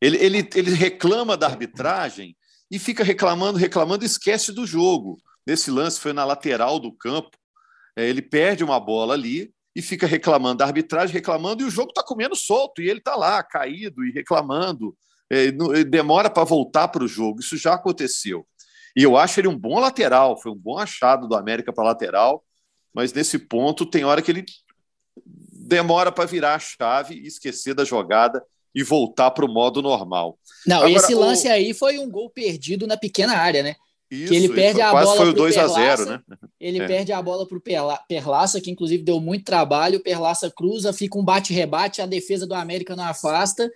ele, 0.00 0.16
ele, 0.18 0.49
ele 0.54 0.70
reclama 0.72 1.37
da 1.37 1.46
arbitragem 1.46 2.37
e 2.70 2.78
fica 2.78 3.02
reclamando, 3.02 3.58
reclamando, 3.58 4.04
esquece 4.04 4.52
do 4.52 4.66
jogo. 4.66 5.18
Nesse 5.46 5.70
lance 5.70 5.99
foi 5.99 6.12
na 6.12 6.25
lateral 6.25 6.78
do 6.78 6.92
campo, 6.92 7.37
É, 7.96 8.08
ele 8.08 8.22
perde 8.22 8.62
uma 8.62 8.78
bola 8.78 9.14
ali 9.14 9.52
e 9.75 9.82
fica 9.82 10.06
reclamando 10.06 10.58
da 10.58 10.66
arbitragem, 10.66 11.12
reclamando, 11.12 11.62
e 11.62 11.66
o 11.66 11.70
jogo 11.70 11.90
está 11.90 12.02
comendo 12.02 12.37
solto, 12.37 12.80
e 12.80 12.88
ele 12.88 12.99
está 13.00 13.16
lá, 13.16 13.42
caído 13.42 14.04
e 14.04 14.12
reclamando. 14.12 14.96
É, 15.28 15.50
demora 15.84 16.30
para 16.30 16.44
voltar 16.44 16.88
para 16.88 17.04
o 17.04 17.08
jogo. 17.08 17.40
Isso 17.40 17.56
já 17.56 17.75
aconteceu. 17.75 18.46
E 18.97 19.02
eu 19.02 19.16
acho 19.16 19.40
ele 19.40 19.49
um 19.49 19.56
bom 19.56 19.78
lateral, 19.78 20.40
foi 20.40 20.50
um 20.52 20.56
bom 20.56 20.78
achado 20.78 21.28
do 21.28 21.37
América 21.37 21.73
para 21.73 21.85
lateral, 21.85 22.44
mas 22.92 23.12
nesse 23.12 23.38
ponto 23.38 23.87
tem 23.87 24.04
hora 24.04 24.20
que 24.20 24.30
ele 24.30 24.44
demora 25.16 26.11
para 26.11 26.26
virar 26.26 26.54
a 26.54 26.59
chave 26.59 27.14
e 27.14 27.26
esquecer 27.26 27.75
da 27.75 27.85
jogada 27.85 28.42
e 28.75 28.82
voltar 28.82 29.30
para 29.30 29.44
o 29.44 29.52
modo 29.52 29.82
normal. 29.82 30.38
Não, 30.66 30.78
Agora, 30.78 30.92
esse 30.92 31.14
lance 31.14 31.49
o... 31.49 31.52
aí 31.52 31.75
foi 31.75 31.99
um 31.99 32.11
gol 32.11 32.30
perdido 32.30 32.87
na 32.87 32.97
pequena 32.97 33.37
área, 33.37 33.62
né? 33.62 33.76
Isso, 34.11 34.32
que 34.32 34.37
ele 34.37 34.49
perde 34.49 34.80
a 34.80 34.90
quase 34.90 35.06
bola 35.06 35.16
foi 35.18 35.28
o 35.30 35.32
2 35.32 35.56
a 35.56 35.68
0, 35.68 36.06
né? 36.06 36.20
Ele 36.61 36.80
é. 36.80 36.87
perde 36.87 37.12
a 37.12 37.23
bola 37.23 37.47
para 37.47 37.56
o 37.56 37.62
Perlaça, 38.09 38.61
que 38.61 38.70
inclusive 38.70 39.04
deu 39.04 39.20
muito 39.20 39.44
trabalho. 39.44 39.99
O 39.99 40.02
Perlaça 40.02 40.50
cruza, 40.50 40.92
fica 40.92 41.16
um 41.16 41.25
bate-rebate, 41.25 42.02
a 42.02 42.06
defesa 42.06 42.44
do 42.44 42.54
América 42.54 42.97
não 42.97 43.04
afasta 43.04 43.70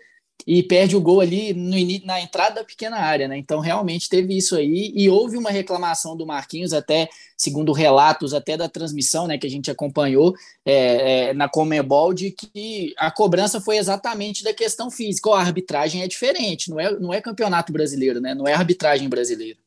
e 0.47 0.63
perde 0.63 0.95
o 0.95 1.01
gol 1.01 1.21
ali 1.21 1.55
no, 1.55 1.77
na 2.07 2.21
entrada 2.21 2.57
da 2.57 2.65
pequena 2.65 2.99
área, 2.99 3.27
né? 3.27 3.39
Então 3.39 3.61
realmente 3.61 4.09
teve 4.09 4.37
isso 4.37 4.57
aí 4.57 4.93
e 4.95 5.09
houve 5.09 5.37
uma 5.37 5.51
reclamação 5.51 6.17
do 6.17 6.27
Marquinhos 6.27 6.73
até 6.73 7.09
segundo 7.37 7.73
relatos 7.73 8.35
até 8.35 8.57
da 8.57 8.69
transmissão, 8.69 9.27
né, 9.27 9.39
que 9.39 9.47
a 9.47 9.51
gente 9.51 9.71
acompanhou 9.71 10.35
é, 10.65 11.29
é, 11.29 11.35
na 11.35 11.49
Comebol 11.49 12.13
de 12.13 12.31
que 12.31 12.95
a 12.99 13.11
cobrança 13.11 13.61
foi 13.61 13.79
exatamente 13.79 14.45
da 14.45 14.53
questão 14.53 14.91
física. 14.91 15.31
a 15.31 15.41
arbitragem 15.41 16.03
é 16.03 16.09
diferente, 16.09 16.71
não 16.71 16.79
é, 16.79 16.91
não 16.99 17.13
é 17.13 17.21
campeonato 17.21 17.73
brasileiro, 17.73 18.21
né? 18.21 18.35
Não 18.35 18.47
é 18.47 18.53
arbitragem 18.53 19.09
brasileira. 19.09 19.59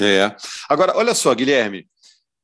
É. 0.00 0.34
Agora, 0.68 0.96
olha 0.96 1.14
só, 1.14 1.34
Guilherme. 1.34 1.86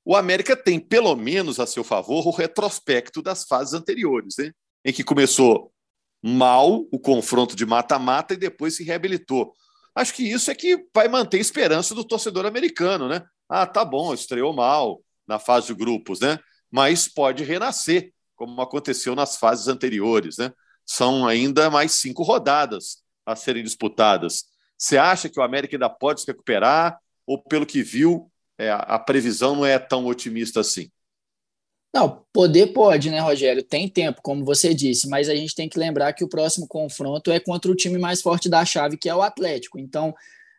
O 0.04 0.16
América 0.16 0.57
tem, 0.57 0.81
pelo 0.81 1.14
menos 1.14 1.61
a 1.61 1.66
seu 1.66 1.85
favor, 1.85 2.26
o 2.26 2.31
retrospecto 2.31 3.23
das 3.23 3.45
fases 3.45 3.73
anteriores, 3.73 4.35
né? 4.37 4.50
em 4.85 4.92
que 4.92 5.04
começou 5.04 5.73
mal 6.23 6.87
o 6.93 6.99
confronto 6.99 7.57
de 7.57 7.67
mata-mata 7.67 8.35
e 8.35 8.37
depois 8.37 8.76
se 8.76 8.85
reabilitou. 8.85 9.52
Acho 9.95 10.14
que 10.14 10.23
isso 10.23 10.50
é 10.50 10.55
que 10.55 10.87
vai 10.95 11.09
manter 11.09 11.38
a 11.38 11.41
esperança 11.41 11.95
do 11.95 12.05
torcedor 12.05 12.47
americano, 12.47 13.09
né? 13.09 13.25
Ah, 13.49 13.67
tá 13.67 13.85
bom, 13.85 14.14
estreou 14.14 14.52
mal 14.52 15.02
na 15.26 15.38
fase 15.38 15.67
de 15.67 15.75
grupos, 15.75 16.21
né? 16.21 16.38
Mas 16.71 17.09
pode 17.09 17.45
renascer, 17.45 18.12
como 18.35 18.61
aconteceu 18.62 19.14
nas 19.14 19.37
fases 19.37 19.69
anteriores, 19.69 20.38
né? 20.38 20.52
São 20.87 21.26
ainda 21.26 21.69
mais 21.69 21.93
cinco 21.93 22.23
rodadas 22.23 23.02
a 23.26 23.37
serem 23.37 23.62
disputadas. 23.62 24.45
Você 24.79 24.97
acha 24.97 25.29
que 25.29 25.38
o 25.38 25.43
América 25.43 25.76
ainda 25.76 25.91
pode 25.91 26.23
se 26.23 26.26
recuperar? 26.26 26.99
Ou, 27.26 27.41
pelo 27.43 27.67
que 27.67 27.83
viu, 27.83 28.31
é, 28.59 28.71
a 28.71 28.99
previsão 28.99 29.55
não 29.55 29.67
é 29.67 29.79
tão 29.79 30.07
otimista 30.07 30.61
assim? 30.61 30.91
Não, 31.93 32.25
poder 32.33 32.69
pode, 32.69 33.11
né, 33.11 33.21
Rogério? 33.21 33.63
Tem 33.63 33.87
tempo, 33.87 34.23
como 34.23 34.45
você 34.45 34.73
disse, 34.73 35.07
mas 35.09 35.29
a 35.29 35.35
gente 35.35 35.55
tem 35.55 35.69
que 35.69 35.79
lembrar 35.79 36.15
que 36.15 36.25
o 36.25 36.29
próximo 36.29 36.67
confronto 36.67 37.31
é 37.31 37.39
contra 37.39 37.71
o 37.71 37.75
time 37.75 37.99
mais 37.99 38.23
forte 38.23 38.49
da 38.49 38.65
chave, 38.65 38.97
que 38.97 39.11
é 39.11 39.15
o 39.15 39.21
Atlético. 39.21 39.79
Então, 39.79 40.15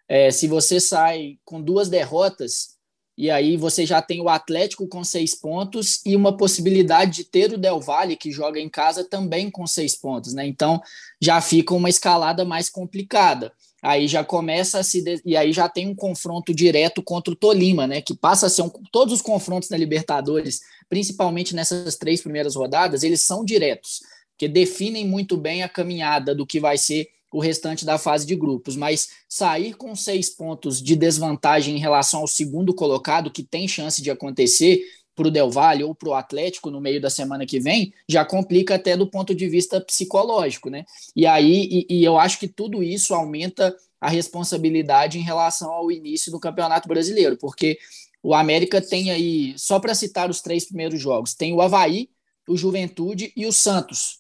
é, 0.08 0.30
se 0.30 0.48
você 0.48 0.80
sai 0.80 1.40
com 1.44 1.60
duas 1.60 1.90
derrotas, 1.90 2.74
e 3.18 3.32
aí 3.32 3.58
você 3.58 3.86
já 3.86 4.02
tem 4.02 4.22
o 4.22 4.30
Atlético 4.30 4.88
com 4.88 5.04
seis 5.04 5.36
pontos 5.36 6.02
e 6.06 6.16
uma 6.16 6.36
possibilidade 6.38 7.12
de 7.12 7.24
ter 7.24 7.52
o 7.52 7.58
Del 7.58 7.80
Valle, 7.80 8.16
que 8.16 8.32
joga 8.32 8.60
em 8.60 8.70
casa, 8.70 9.04
também 9.04 9.50
com 9.50 9.66
seis 9.66 9.96
pontos, 9.96 10.34
né? 10.34 10.46
Então 10.46 10.82
já 11.22 11.40
fica 11.42 11.74
uma 11.74 11.90
escalada 11.90 12.44
mais 12.46 12.70
complicada 12.70 13.52
aí 13.84 14.08
já 14.08 14.24
começa 14.24 14.80
a 14.80 14.84
se. 14.84 15.04
E 15.26 15.36
aí 15.36 15.52
já 15.52 15.68
tem 15.68 15.88
um 15.88 15.96
confronto 15.96 16.54
direto 16.54 17.04
contra 17.04 17.34
o 17.34 17.36
Tolima, 17.36 17.86
né? 17.86 18.02
Que 18.02 18.16
passa 18.16 18.48
a 18.48 18.50
ser 18.50 18.62
um... 18.62 18.70
todos 18.92 19.14
os 19.14 19.22
confrontos 19.22 19.70
na 19.70 19.78
Libertadores, 19.78 20.62
principalmente 20.88 21.54
nessas 21.54 21.98
três 21.98 22.22
primeiras 22.22 22.56
rodadas, 22.56 23.04
eles 23.04 23.22
são 23.22 23.44
diretos, 23.44 24.02
que 24.38 24.48
definem 24.48 25.06
muito 25.06 25.36
bem 25.36 25.62
a 25.62 25.70
caminhada 25.70 26.34
do 26.34 26.48
que 26.48 26.60
vai 26.60 26.78
ser 26.78 27.10
o 27.32 27.40
restante 27.40 27.84
da 27.84 27.98
fase 27.98 28.26
de 28.26 28.36
grupos. 28.36 28.78
Mas 28.78 29.10
sair 29.28 29.74
com 29.74 29.94
seis 29.96 30.30
pontos 30.30 30.82
de 30.82 30.96
desvantagem 30.96 31.76
em 31.76 31.80
relação 31.80 32.22
ao 32.22 32.28
segundo 32.28 32.74
colocado, 32.74 33.32
que 33.32 33.44
tem 33.44 33.68
chance 33.68 34.02
de 34.02 34.10
acontecer, 34.10 34.82
para 35.16 35.28
o 35.28 35.32
Del 35.32 35.50
Valle 35.50 35.84
ou 35.84 35.94
para 35.94 36.10
o 36.10 36.14
Atlético 36.14 36.72
no 36.72 36.82
meio 36.82 37.00
da 37.00 37.10
semana 37.10 37.46
que 37.46 37.60
vem, 37.60 37.94
já 38.08 38.26
complica 38.26 38.76
até 38.76 38.98
do 38.98 39.08
ponto 39.08 39.34
de 39.36 39.48
vista 39.48 39.80
psicológico, 39.80 40.70
né? 40.70 40.86
E 41.16 41.26
aí, 41.26 41.86
e, 41.90 42.00
e 42.00 42.04
eu 42.04 42.18
acho 42.18 42.40
que 42.40 42.48
tudo 42.48 42.82
isso 42.82 43.14
aumenta 43.14 43.76
a 44.02 44.10
responsabilidade 44.10 45.18
em 45.18 45.22
relação 45.22 45.72
ao 45.72 45.92
início 45.92 46.32
do 46.32 46.40
Campeonato 46.40 46.88
Brasileiro, 46.88 47.38
porque 47.38 47.78
o 48.22 48.34
América 48.34 48.82
tem 48.82 49.12
aí, 49.12 49.54
só 49.58 49.80
para 49.80 49.96
citar 49.96 50.30
os 50.30 50.42
três 50.42 50.66
primeiros 50.66 51.00
jogos, 51.00 51.34
tem 51.34 51.54
o 51.54 51.62
Havaí, 51.62 52.10
o 52.48 52.58
Juventude 52.58 53.32
e 53.36 53.46
o 53.46 53.54
Santos. 53.54 54.20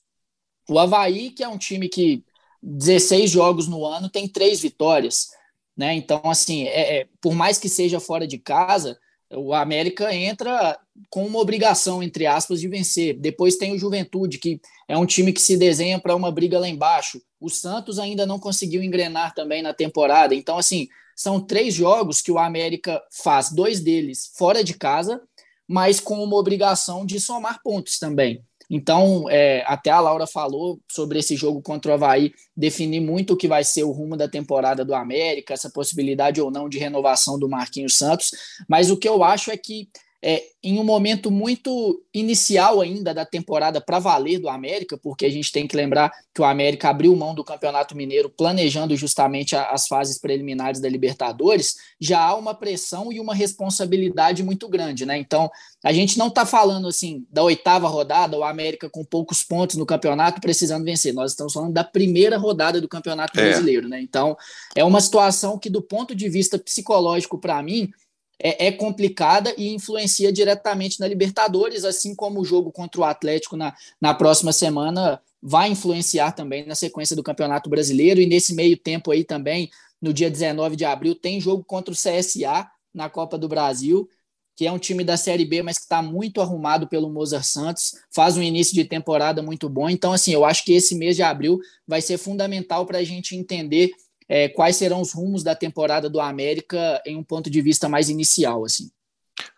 O 0.70 0.80
Havaí, 0.80 1.32
que 1.32 1.44
é 1.44 1.48
um 1.48 1.58
time 1.58 1.90
que 1.90 2.24
16 2.62 3.30
jogos 3.30 3.68
no 3.68 3.86
ano, 3.86 4.10
tem 4.10 4.28
três 4.28 4.62
vitórias, 4.62 5.30
né? 5.76 5.94
Então, 5.96 6.22
assim, 6.26 6.64
é, 6.64 7.00
é, 7.00 7.08
por 7.20 7.34
mais 7.34 7.58
que 7.58 7.68
seja 7.68 8.00
fora 8.00 8.26
de 8.26 8.38
casa, 8.38 8.98
o 9.30 9.54
América 9.54 10.14
entra 10.14 10.80
com 11.10 11.26
uma 11.26 11.40
obrigação, 11.40 12.04
entre 12.04 12.26
aspas, 12.26 12.60
de 12.60 12.68
vencer. 12.68 13.18
Depois 13.18 13.56
tem 13.56 13.74
o 13.74 13.80
Juventude, 13.80 14.38
que 14.38 14.60
é 14.88 14.98
um 14.98 15.06
time 15.06 15.34
que 15.34 15.42
se 15.42 15.58
desenha 15.58 16.00
para 16.00 16.16
uma 16.16 16.32
briga 16.32 16.60
lá 16.60 16.68
embaixo. 16.68 17.22
O 17.40 17.50
Santos 17.50 18.00
ainda 18.00 18.26
não 18.26 18.40
conseguiu 18.40 18.84
engrenar 18.84 19.34
também 19.34 19.62
na 19.62 19.74
temporada. 19.74 20.36
Então, 20.36 20.58
assim, 20.58 20.88
são 21.16 21.40
três 21.40 21.74
jogos 21.74 22.22
que 22.22 22.32
o 22.32 22.40
América 22.40 23.02
faz, 23.12 23.52
dois 23.52 23.80
deles 23.80 24.32
fora 24.36 24.64
de 24.64 24.74
casa, 24.74 25.22
mas 25.68 26.00
com 26.00 26.24
uma 26.24 26.36
obrigação 26.36 27.06
de 27.06 27.20
somar 27.20 27.62
pontos 27.64 27.98
também. 27.98 28.44
Então, 28.70 29.30
é, 29.30 29.64
até 29.68 29.92
a 29.92 30.00
Laura 30.00 30.26
falou 30.26 30.80
sobre 30.92 31.20
esse 31.20 31.36
jogo 31.36 31.62
contra 31.62 31.92
o 31.92 31.94
Havaí, 31.94 32.34
definir 32.56 33.02
muito 33.02 33.34
o 33.34 33.38
que 33.38 33.48
vai 33.48 33.64
ser 33.64 33.84
o 33.84 33.92
rumo 33.92 34.18
da 34.18 34.28
temporada 34.28 34.84
do 34.84 34.96
América, 34.96 35.54
essa 35.54 35.70
possibilidade 35.70 36.42
ou 36.42 36.50
não 36.50 36.70
de 36.70 36.80
renovação 36.80 37.38
do 37.38 37.50
Marquinhos 37.50 37.98
Santos. 37.98 38.32
Mas 38.68 38.90
o 38.90 38.98
que 38.98 39.08
eu 39.08 39.24
acho 39.24 39.52
é 39.52 39.58
que 39.58 39.90
é, 40.26 40.42
em 40.64 40.80
um 40.80 40.86
momento 40.86 41.30
muito 41.30 42.02
inicial 42.14 42.80
ainda 42.80 43.14
da 43.14 43.26
temporada 43.26 43.82
para 43.82 44.00
valer 44.00 44.40
do 44.40 44.48
América, 44.48 44.98
porque 44.98 45.26
a 45.26 45.30
gente 45.30 45.52
tem 45.52 45.68
que 45.68 45.76
lembrar 45.76 46.14
que 46.34 46.42
o 46.42 46.46
América 46.46 46.88
abriu 46.88 47.14
mão 47.14 47.36
do 47.36 47.44
Campeonato 47.44 47.94
Mineiro 47.94 48.30
planejando 48.30 48.96
justamente 48.96 49.54
as 49.54 49.86
fases 49.86 50.18
preliminares 50.18 50.80
da 50.80 50.88
Libertadores, 50.88 51.76
já 52.00 52.22
há 52.22 52.36
uma 52.36 52.54
pressão 52.54 53.12
e 53.12 53.20
uma 53.20 53.36
responsabilidade 53.36 54.42
muito 54.44 54.70
grande, 54.70 55.06
né? 55.06 55.18
Então, 55.18 55.52
a 55.84 55.92
gente 55.92 56.18
não 56.18 56.28
está 56.28 56.46
falando 56.46 56.88
assim 56.88 57.28
da 57.30 57.44
oitava 57.44 57.90
rodada, 57.90 58.38
o 58.38 58.46
América 58.46 58.90
com 58.90 59.04
poucos 59.04 59.44
pontos 59.44 59.76
no 59.76 59.86
campeonato 59.86 60.40
precisando 60.40 60.86
vencer. 60.86 61.14
Nós 61.14 61.32
estamos 61.32 61.52
falando 61.52 61.74
da 61.74 61.84
primeira 61.84 62.38
rodada 62.38 62.80
do 62.80 62.88
Campeonato 62.88 63.38
é. 63.38 63.44
Brasileiro, 63.44 63.90
né? 63.90 64.00
Então, 64.00 64.38
é 64.74 64.86
uma 64.86 65.02
situação 65.02 65.60
que, 65.60 65.70
do 65.70 65.82
ponto 65.82 66.16
de 66.16 66.30
vista 66.30 66.58
psicológico, 66.58 67.38
para 67.38 67.62
mim, 67.62 67.92
é, 68.39 68.67
é, 68.67 68.72
complicada 68.72 69.54
e 69.58 69.74
influencia 69.74 70.32
diretamente 70.32 71.00
na 71.00 71.08
Libertadores, 71.08 71.86
assim 71.86 72.15
como 72.15 72.41
o 72.41 72.46
jogo 72.46 72.72
contra 72.72 73.02
o 73.02 73.04
Atlético 73.04 73.56
na, 73.56 73.74
na 74.00 74.13
próxima 74.13 74.52
semana 74.52 75.22
vai 75.41 75.69
influenciar 75.69 76.32
também 76.32 76.65
na 76.65 76.74
sequência 76.74 77.15
do 77.15 77.24
Campeonato 77.24 77.69
Brasileiro. 77.69 78.22
E 78.22 78.26
nesse 78.26 78.56
meio 78.56 78.78
tempo 78.78 79.12
aí 79.12 79.26
também, 79.26 79.69
no 80.02 80.13
dia 80.13 80.32
19 80.32 80.78
de 80.78 80.86
abril, 80.86 81.15
tem 81.15 81.41
jogo 81.41 81.63
contra 81.65 81.93
o 81.93 81.98
CSA 81.98 82.69
na 82.93 83.10
Copa 83.10 83.38
do 83.38 83.50
Brasil, 83.50 84.08
que 84.56 84.65
é 84.65 84.72
um 84.72 84.78
time 84.78 85.04
da 85.04 85.17
Série 85.17 85.46
B, 85.46 85.62
mas 85.62 85.78
que 85.78 85.84
está 85.84 86.02
muito 86.02 86.39
arrumado 86.39 86.88
pelo 86.88 87.10
Mozart 87.10 87.43
Santos, 87.43 87.96
faz 88.10 88.38
um 88.38 88.41
início 88.41 88.74
de 88.74 88.86
temporada 88.86 89.41
muito 89.41 89.67
bom. 89.67 89.89
Então, 89.89 90.13
assim, 90.13 90.32
eu 90.32 90.46
acho 90.46 90.63
que 90.63 90.74
esse 90.74 90.96
mês 90.96 91.15
de 91.15 91.24
abril 91.24 91.60
vai 91.88 92.02
ser 92.02 92.17
fundamental 92.17 92.86
para 92.86 93.00
a 93.00 93.04
gente 93.04 93.36
entender 93.36 93.91
é, 94.34 94.50
quais 94.50 94.78
serão 94.78 95.00
os 95.00 95.13
rumos 95.13 95.43
da 95.43 95.54
temporada 95.54 96.10
do 96.10 96.19
América 96.19 97.00
em 97.06 97.15
um 97.15 97.24
ponto 97.24 97.52
de 97.52 97.62
vista 97.62 97.88
mais 97.88 98.10
inicial, 98.10 98.65
assim. 98.65 98.89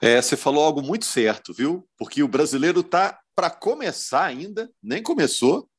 É, 0.02 0.22
você 0.22 0.36
falou 0.36 0.66
algo 0.66 0.82
muito 0.82 1.06
certo, 1.06 1.54
viu? 1.54 1.88
Porque 1.98 2.22
o 2.22 2.28
brasileiro 2.28 2.82
está 2.82 3.18
para 3.34 3.50
começar 3.50 4.26
ainda, 4.26 4.70
nem 4.84 5.02
começou. 5.02 5.70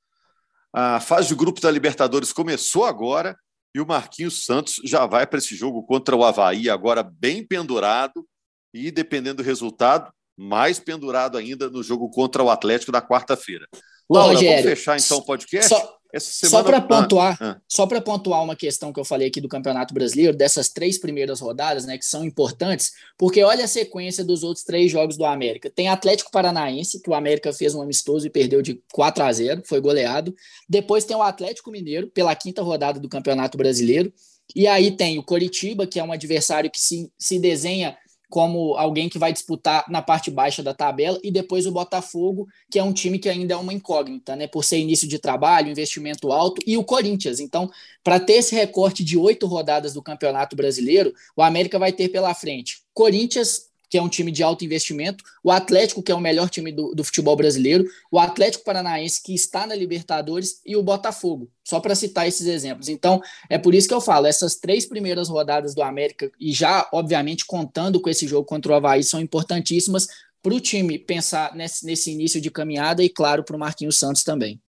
A 0.72 0.98
fase 0.98 1.28
de 1.28 1.34
grupos 1.34 1.60
da 1.60 1.70
Libertadores 1.70 2.32
começou 2.32 2.86
agora 2.86 3.36
e 3.74 3.82
o 3.82 3.86
Marquinhos 3.86 4.46
Santos 4.46 4.80
já 4.82 5.04
vai 5.04 5.26
para 5.26 5.40
esse 5.40 5.54
jogo 5.54 5.82
contra 5.82 6.16
o 6.16 6.24
Havaí, 6.24 6.70
agora 6.70 7.02
bem 7.02 7.46
pendurado 7.46 8.26
e, 8.72 8.90
dependendo 8.90 9.42
do 9.42 9.46
resultado, 9.46 10.10
mais 10.34 10.78
pendurado 10.78 11.36
ainda 11.36 11.68
no 11.68 11.82
jogo 11.82 12.08
contra 12.08 12.42
o 12.42 12.48
Atlético 12.48 12.92
da 12.92 13.02
quarta-feira. 13.02 13.68
Laura, 14.08 14.32
Rogério, 14.32 14.62
vamos 14.62 14.78
fechar 14.78 14.98
então 14.98 15.18
o 15.18 15.24
podcast? 15.26 15.68
Só, 15.68 15.98
Semana... 16.20 16.50
Só 16.50 16.62
para 16.62 16.80
pontuar, 16.80 17.38
ah, 17.40 17.50
ah. 17.50 17.60
só 17.68 17.86
para 17.86 18.00
pontuar 18.00 18.42
uma 18.42 18.56
questão 18.56 18.92
que 18.92 19.00
eu 19.00 19.04
falei 19.04 19.28
aqui 19.28 19.40
do 19.40 19.48
Campeonato 19.48 19.94
Brasileiro, 19.94 20.36
dessas 20.36 20.68
três 20.68 20.98
primeiras 20.98 21.40
rodadas, 21.40 21.86
né, 21.86 21.96
que 21.98 22.04
são 22.04 22.24
importantes, 22.24 22.92
porque 23.18 23.42
olha 23.42 23.64
a 23.64 23.68
sequência 23.68 24.24
dos 24.24 24.42
outros 24.42 24.64
três 24.64 24.90
jogos 24.90 25.16
do 25.16 25.24
América. 25.24 25.70
Tem 25.70 25.88
Atlético 25.88 26.30
Paranaense, 26.30 27.00
que 27.00 27.10
o 27.10 27.14
América 27.14 27.52
fez 27.52 27.74
um 27.74 27.82
amistoso 27.82 28.26
e 28.26 28.30
perdeu 28.30 28.62
de 28.62 28.80
4 28.92 29.24
a 29.24 29.32
0, 29.32 29.62
foi 29.64 29.80
goleado. 29.80 30.34
Depois 30.68 31.04
tem 31.04 31.16
o 31.16 31.22
Atlético 31.22 31.70
Mineiro, 31.70 32.08
pela 32.08 32.34
quinta 32.34 32.62
rodada 32.62 33.00
do 33.00 33.08
Campeonato 33.08 33.56
Brasileiro. 33.56 34.12
E 34.54 34.66
aí 34.66 34.90
tem 34.90 35.18
o 35.18 35.22
Coritiba, 35.22 35.86
que 35.86 35.98
é 35.98 36.04
um 36.04 36.12
adversário 36.12 36.70
que 36.70 36.78
se, 36.78 37.10
se 37.18 37.38
desenha 37.38 37.96
como 38.28 38.76
alguém 38.76 39.08
que 39.08 39.18
vai 39.18 39.32
disputar 39.32 39.84
na 39.88 40.02
parte 40.02 40.30
baixa 40.30 40.62
da 40.62 40.74
tabela, 40.74 41.18
e 41.22 41.30
depois 41.30 41.66
o 41.66 41.72
Botafogo, 41.72 42.48
que 42.70 42.78
é 42.78 42.82
um 42.82 42.92
time 42.92 43.18
que 43.18 43.28
ainda 43.28 43.54
é 43.54 43.56
uma 43.56 43.72
incógnita, 43.72 44.34
né? 44.34 44.46
Por 44.46 44.64
ser 44.64 44.78
início 44.78 45.06
de 45.06 45.18
trabalho, 45.18 45.70
investimento 45.70 46.32
alto, 46.32 46.60
e 46.66 46.76
o 46.76 46.84
Corinthians. 46.84 47.40
Então, 47.40 47.70
para 48.02 48.18
ter 48.18 48.34
esse 48.34 48.54
recorte 48.54 49.04
de 49.04 49.16
oito 49.16 49.46
rodadas 49.46 49.94
do 49.94 50.02
Campeonato 50.02 50.56
Brasileiro, 50.56 51.12
o 51.36 51.42
América 51.42 51.78
vai 51.78 51.92
ter 51.92 52.08
pela 52.08 52.34
frente 52.34 52.86
Corinthians, 52.96 53.66
que 53.88 53.96
é 53.96 54.02
um 54.02 54.08
time 54.08 54.32
de 54.32 54.42
alto 54.42 54.64
investimento, 54.64 55.24
o 55.42 55.50
Atlético, 55.50 56.02
que 56.02 56.10
é 56.10 56.14
o 56.14 56.20
melhor 56.20 56.50
time 56.50 56.72
do, 56.72 56.94
do 56.94 57.04
futebol 57.04 57.36
brasileiro, 57.36 57.84
o 58.10 58.18
Atlético 58.18 58.64
Paranaense, 58.64 59.22
que 59.22 59.34
está 59.34 59.66
na 59.66 59.74
Libertadores, 59.74 60.60
e 60.66 60.76
o 60.76 60.82
Botafogo, 60.82 61.50
só 61.64 61.78
para 61.78 61.94
citar 61.94 62.26
esses 62.26 62.46
exemplos. 62.46 62.88
Então, 62.88 63.22
é 63.48 63.58
por 63.58 63.74
isso 63.74 63.86
que 63.86 63.94
eu 63.94 64.00
falo, 64.00 64.26
essas 64.26 64.56
três 64.56 64.86
primeiras 64.86 65.28
rodadas 65.28 65.74
do 65.74 65.82
América, 65.82 66.30
e 66.40 66.52
já, 66.52 66.88
obviamente, 66.92 67.46
contando 67.46 68.00
com 68.00 68.10
esse 68.10 68.26
jogo 68.26 68.44
contra 68.46 68.72
o 68.72 68.74
Havaí, 68.74 69.02
são 69.04 69.20
importantíssimas 69.20 70.08
para 70.42 70.54
o 70.54 70.60
time 70.60 70.98
pensar 70.98 71.54
nesse, 71.54 71.84
nesse 71.84 72.10
início 72.10 72.40
de 72.40 72.50
caminhada 72.50 73.02
e, 73.02 73.08
claro, 73.08 73.42
para 73.42 73.56
o 73.56 73.58
Marquinhos 73.58 73.98
Santos 73.98 74.22
também. 74.22 74.60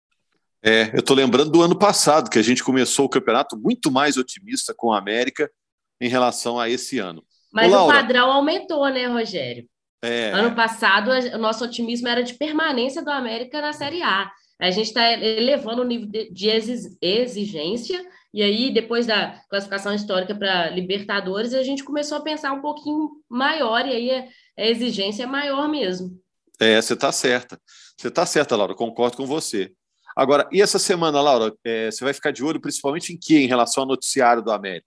É, 0.63 0.91
eu 0.95 1.01
estou 1.01 1.15
lembrando 1.15 1.51
do 1.51 1.63
ano 1.63 1.79
passado, 1.79 2.31
que 2.31 2.39
a 2.39 2.43
gente 2.43 2.65
começou 2.65 3.07
o 3.07 3.09
campeonato 3.09 3.57
muito 3.57 3.91
mais 3.91 4.17
otimista 4.17 4.75
com 4.75 4.93
a 4.93 4.99
América 4.99 5.51
em 6.01 6.09
relação 6.09 6.59
a 6.59 6.69
esse 6.69 6.99
ano. 6.99 7.23
Mas 7.57 7.73
Ô, 7.73 7.85
o 7.85 7.87
padrão 7.89 8.31
aumentou, 8.31 8.87
né, 8.91 9.07
Rogério? 9.07 9.67
É. 10.03 10.31
Ano 10.31 10.55
passado, 10.55 11.11
o 11.11 11.39
nosso 11.39 11.65
otimismo 11.65 12.07
era 12.07 12.23
de 12.23 12.35
permanência 12.35 13.03
do 13.03 13.11
América 13.11 13.63
na 13.63 13.73
Série 13.73 14.03
A. 14.03 14.31
A 14.61 14.71
gente 14.71 14.89
está 14.89 15.11
elevando 15.11 15.81
o 15.81 15.85
nível 15.87 16.07
de 16.07 16.51
exigência, 17.01 18.05
e 18.33 18.43
aí, 18.43 18.71
depois 18.71 19.07
da 19.07 19.41
classificação 19.49 19.95
histórica 19.95 20.35
para 20.35 20.69
Libertadores, 20.69 21.55
a 21.55 21.63
gente 21.63 21.83
começou 21.83 22.19
a 22.19 22.23
pensar 22.23 22.53
um 22.53 22.61
pouquinho 22.61 23.09
maior, 23.27 23.87
e 23.87 23.91
aí 23.91 24.11
a 24.59 24.67
exigência 24.67 25.23
é 25.23 25.27
maior 25.27 25.67
mesmo. 25.67 26.11
É, 26.61 26.79
você 26.79 26.93
está 26.93 27.11
certa. 27.11 27.59
Você 27.97 28.09
está 28.09 28.27
certa, 28.27 28.55
Laura, 28.55 28.75
concordo 28.75 29.17
com 29.17 29.25
você. 29.25 29.73
Agora, 30.15 30.47
e 30.53 30.61
essa 30.61 30.79
semana, 30.79 31.23
Laura, 31.23 31.55
é, 31.65 31.91
você 31.91 32.05
vai 32.05 32.13
ficar 32.13 32.33
de 32.33 32.45
olho 32.45 32.61
principalmente 32.61 33.15
em 33.15 33.19
que 33.19 33.39
em 33.39 33.47
relação 33.47 33.85
ao 33.85 33.89
noticiário 33.89 34.43
do 34.43 34.53
América? 34.53 34.87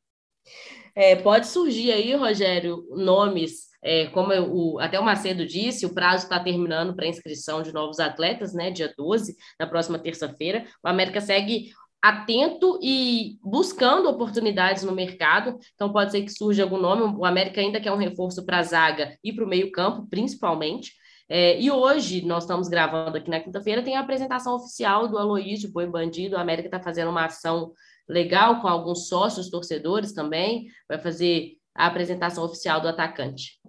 É, 0.99 1.15
pode 1.15 1.47
surgir 1.47 1.93
aí, 1.93 2.13
Rogério, 2.13 2.85
nomes, 2.89 3.69
é, 3.81 4.07
como 4.07 4.33
o, 4.33 4.79
até 4.81 4.99
o 4.99 5.05
Macedo 5.05 5.45
disse, 5.45 5.85
o 5.85 5.93
prazo 5.93 6.25
está 6.25 6.37
terminando 6.41 6.93
para 6.93 7.07
inscrição 7.07 7.63
de 7.63 7.71
novos 7.71 8.01
atletas, 8.01 8.53
né? 8.53 8.69
Dia 8.69 8.93
12, 8.97 9.33
na 9.57 9.65
próxima 9.65 9.97
terça-feira. 9.97 10.65
O 10.83 10.89
América 10.89 11.21
segue 11.21 11.71
atento 12.01 12.77
e 12.83 13.37
buscando 13.41 14.09
oportunidades 14.09 14.83
no 14.83 14.91
mercado. 14.91 15.57
Então, 15.73 15.89
pode 15.89 16.11
ser 16.11 16.21
que 16.21 16.33
surja 16.33 16.63
algum 16.63 16.77
nome. 16.77 17.15
O 17.17 17.23
América 17.23 17.61
ainda 17.61 17.79
quer 17.79 17.93
um 17.93 17.97
reforço 17.97 18.45
para 18.45 18.57
a 18.57 18.63
zaga 18.63 19.17
e 19.23 19.31
para 19.31 19.45
o 19.45 19.47
meio-campo, 19.47 20.05
principalmente. 20.09 20.91
É, 21.31 21.61
e 21.61 21.69
hoje, 21.69 22.25
nós 22.25 22.43
estamos 22.43 22.67
gravando 22.67 23.15
aqui 23.15 23.29
na 23.29 23.39
quinta-feira, 23.39 23.83
tem 23.83 23.95
a 23.95 23.99
apresentação 23.99 24.55
oficial 24.55 25.07
do 25.07 25.15
Aloysio 25.15 25.71
Boi 25.71 25.85
Bandido. 25.85 26.35
A 26.35 26.41
América 26.41 26.67
está 26.67 26.81
fazendo 26.81 27.11
uma 27.11 27.25
ação 27.25 27.71
legal 28.07 28.59
com 28.59 28.67
alguns 28.67 29.07
sócios 29.07 29.51
torcedores 29.51 30.11
também, 30.11 30.67
vai 30.87 30.97
fazer 30.97 31.53
a 31.75 31.85
apresentação 31.85 32.43
oficial 32.43 32.81
do 32.81 32.87
atacante. 32.87 33.59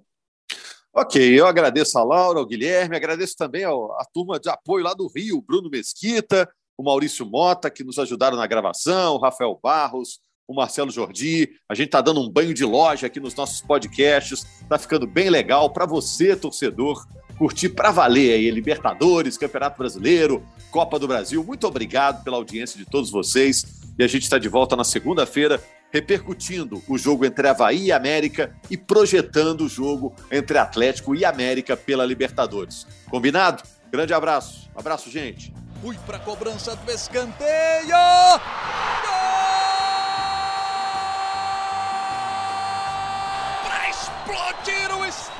Ok, 0.92 1.38
eu 1.38 1.46
agradeço 1.46 1.99
a 1.99 2.03
Laura, 2.03 2.38
ao 2.40 2.46
Guilherme, 2.46 2.96
agradeço 2.96 3.37
também 3.37 3.62
ao, 3.62 3.92
a 3.92 4.05
turma 4.12 4.40
de 4.40 4.49
apoio 4.49 4.83
lá 4.83 4.94
do 4.94 5.07
Rio, 5.14 5.42
Bruno 5.42 5.68
Mesquita, 5.68 6.51
o 6.77 6.83
Maurício 6.83 7.27
Mota, 7.27 7.70
que 7.70 7.85
nos 7.85 7.99
ajudaram 7.99 8.38
na 8.38 8.46
gravação, 8.46 9.14
o 9.14 9.18
Rafael 9.18 9.61
Barros, 9.62 10.18
o 10.49 10.55
Marcelo 10.55 10.90
Jordi. 10.90 11.51
A 11.68 11.75
gente 11.75 11.87
está 11.87 12.01
dando 12.01 12.20
um 12.20 12.29
banho 12.29 12.55
de 12.55 12.64
loja 12.64 13.07
aqui 13.07 13.20
nos 13.20 13.35
nossos 13.35 13.61
podcasts, 13.61 14.44
está 14.62 14.79
ficando 14.79 15.07
bem 15.07 15.29
legal 15.29 15.70
para 15.70 15.87
você, 15.87 16.35
torcedor, 16.35 17.07
curtir 17.40 17.70
para 17.70 17.90
valer 17.90 18.35
aí 18.35 18.50
Libertadores, 18.50 19.38
Campeonato 19.38 19.79
Brasileiro, 19.79 20.46
Copa 20.70 20.98
do 20.98 21.09
Brasil. 21.09 21.42
Muito 21.42 21.66
obrigado 21.66 22.22
pela 22.22 22.37
audiência 22.37 22.79
de 22.79 22.85
todos 22.85 23.11
vocês 23.11 23.64
e 23.98 24.05
a 24.05 24.07
gente 24.07 24.24
está 24.24 24.37
de 24.37 24.46
volta 24.46 24.76
na 24.76 24.85
segunda-feira 24.85 25.59
repercutindo 25.90 26.83
o 26.87 26.98
jogo 26.98 27.24
entre 27.24 27.48
Havaí 27.48 27.87
e 27.87 27.92
América 27.92 28.55
e 28.68 28.76
projetando 28.76 29.62
o 29.62 29.70
jogo 29.70 30.14
entre 30.31 30.59
Atlético 30.59 31.14
e 31.14 31.24
América 31.24 31.79
pela 31.79 32.05
Libertadores. 32.05 32.87
Combinado? 33.09 33.62
Grande 33.90 34.12
abraço. 34.12 34.70
Abraço, 34.76 35.11
gente. 35.11 35.50
Fui 35.81 35.96
para 36.05 36.18
a 36.18 36.20
cobrança 36.20 36.76
do 36.76 36.92
escanteio. 36.92 37.96
Para 43.64 43.88
explodir 43.88 44.94
o 44.94 45.07
Estádio 45.07 45.39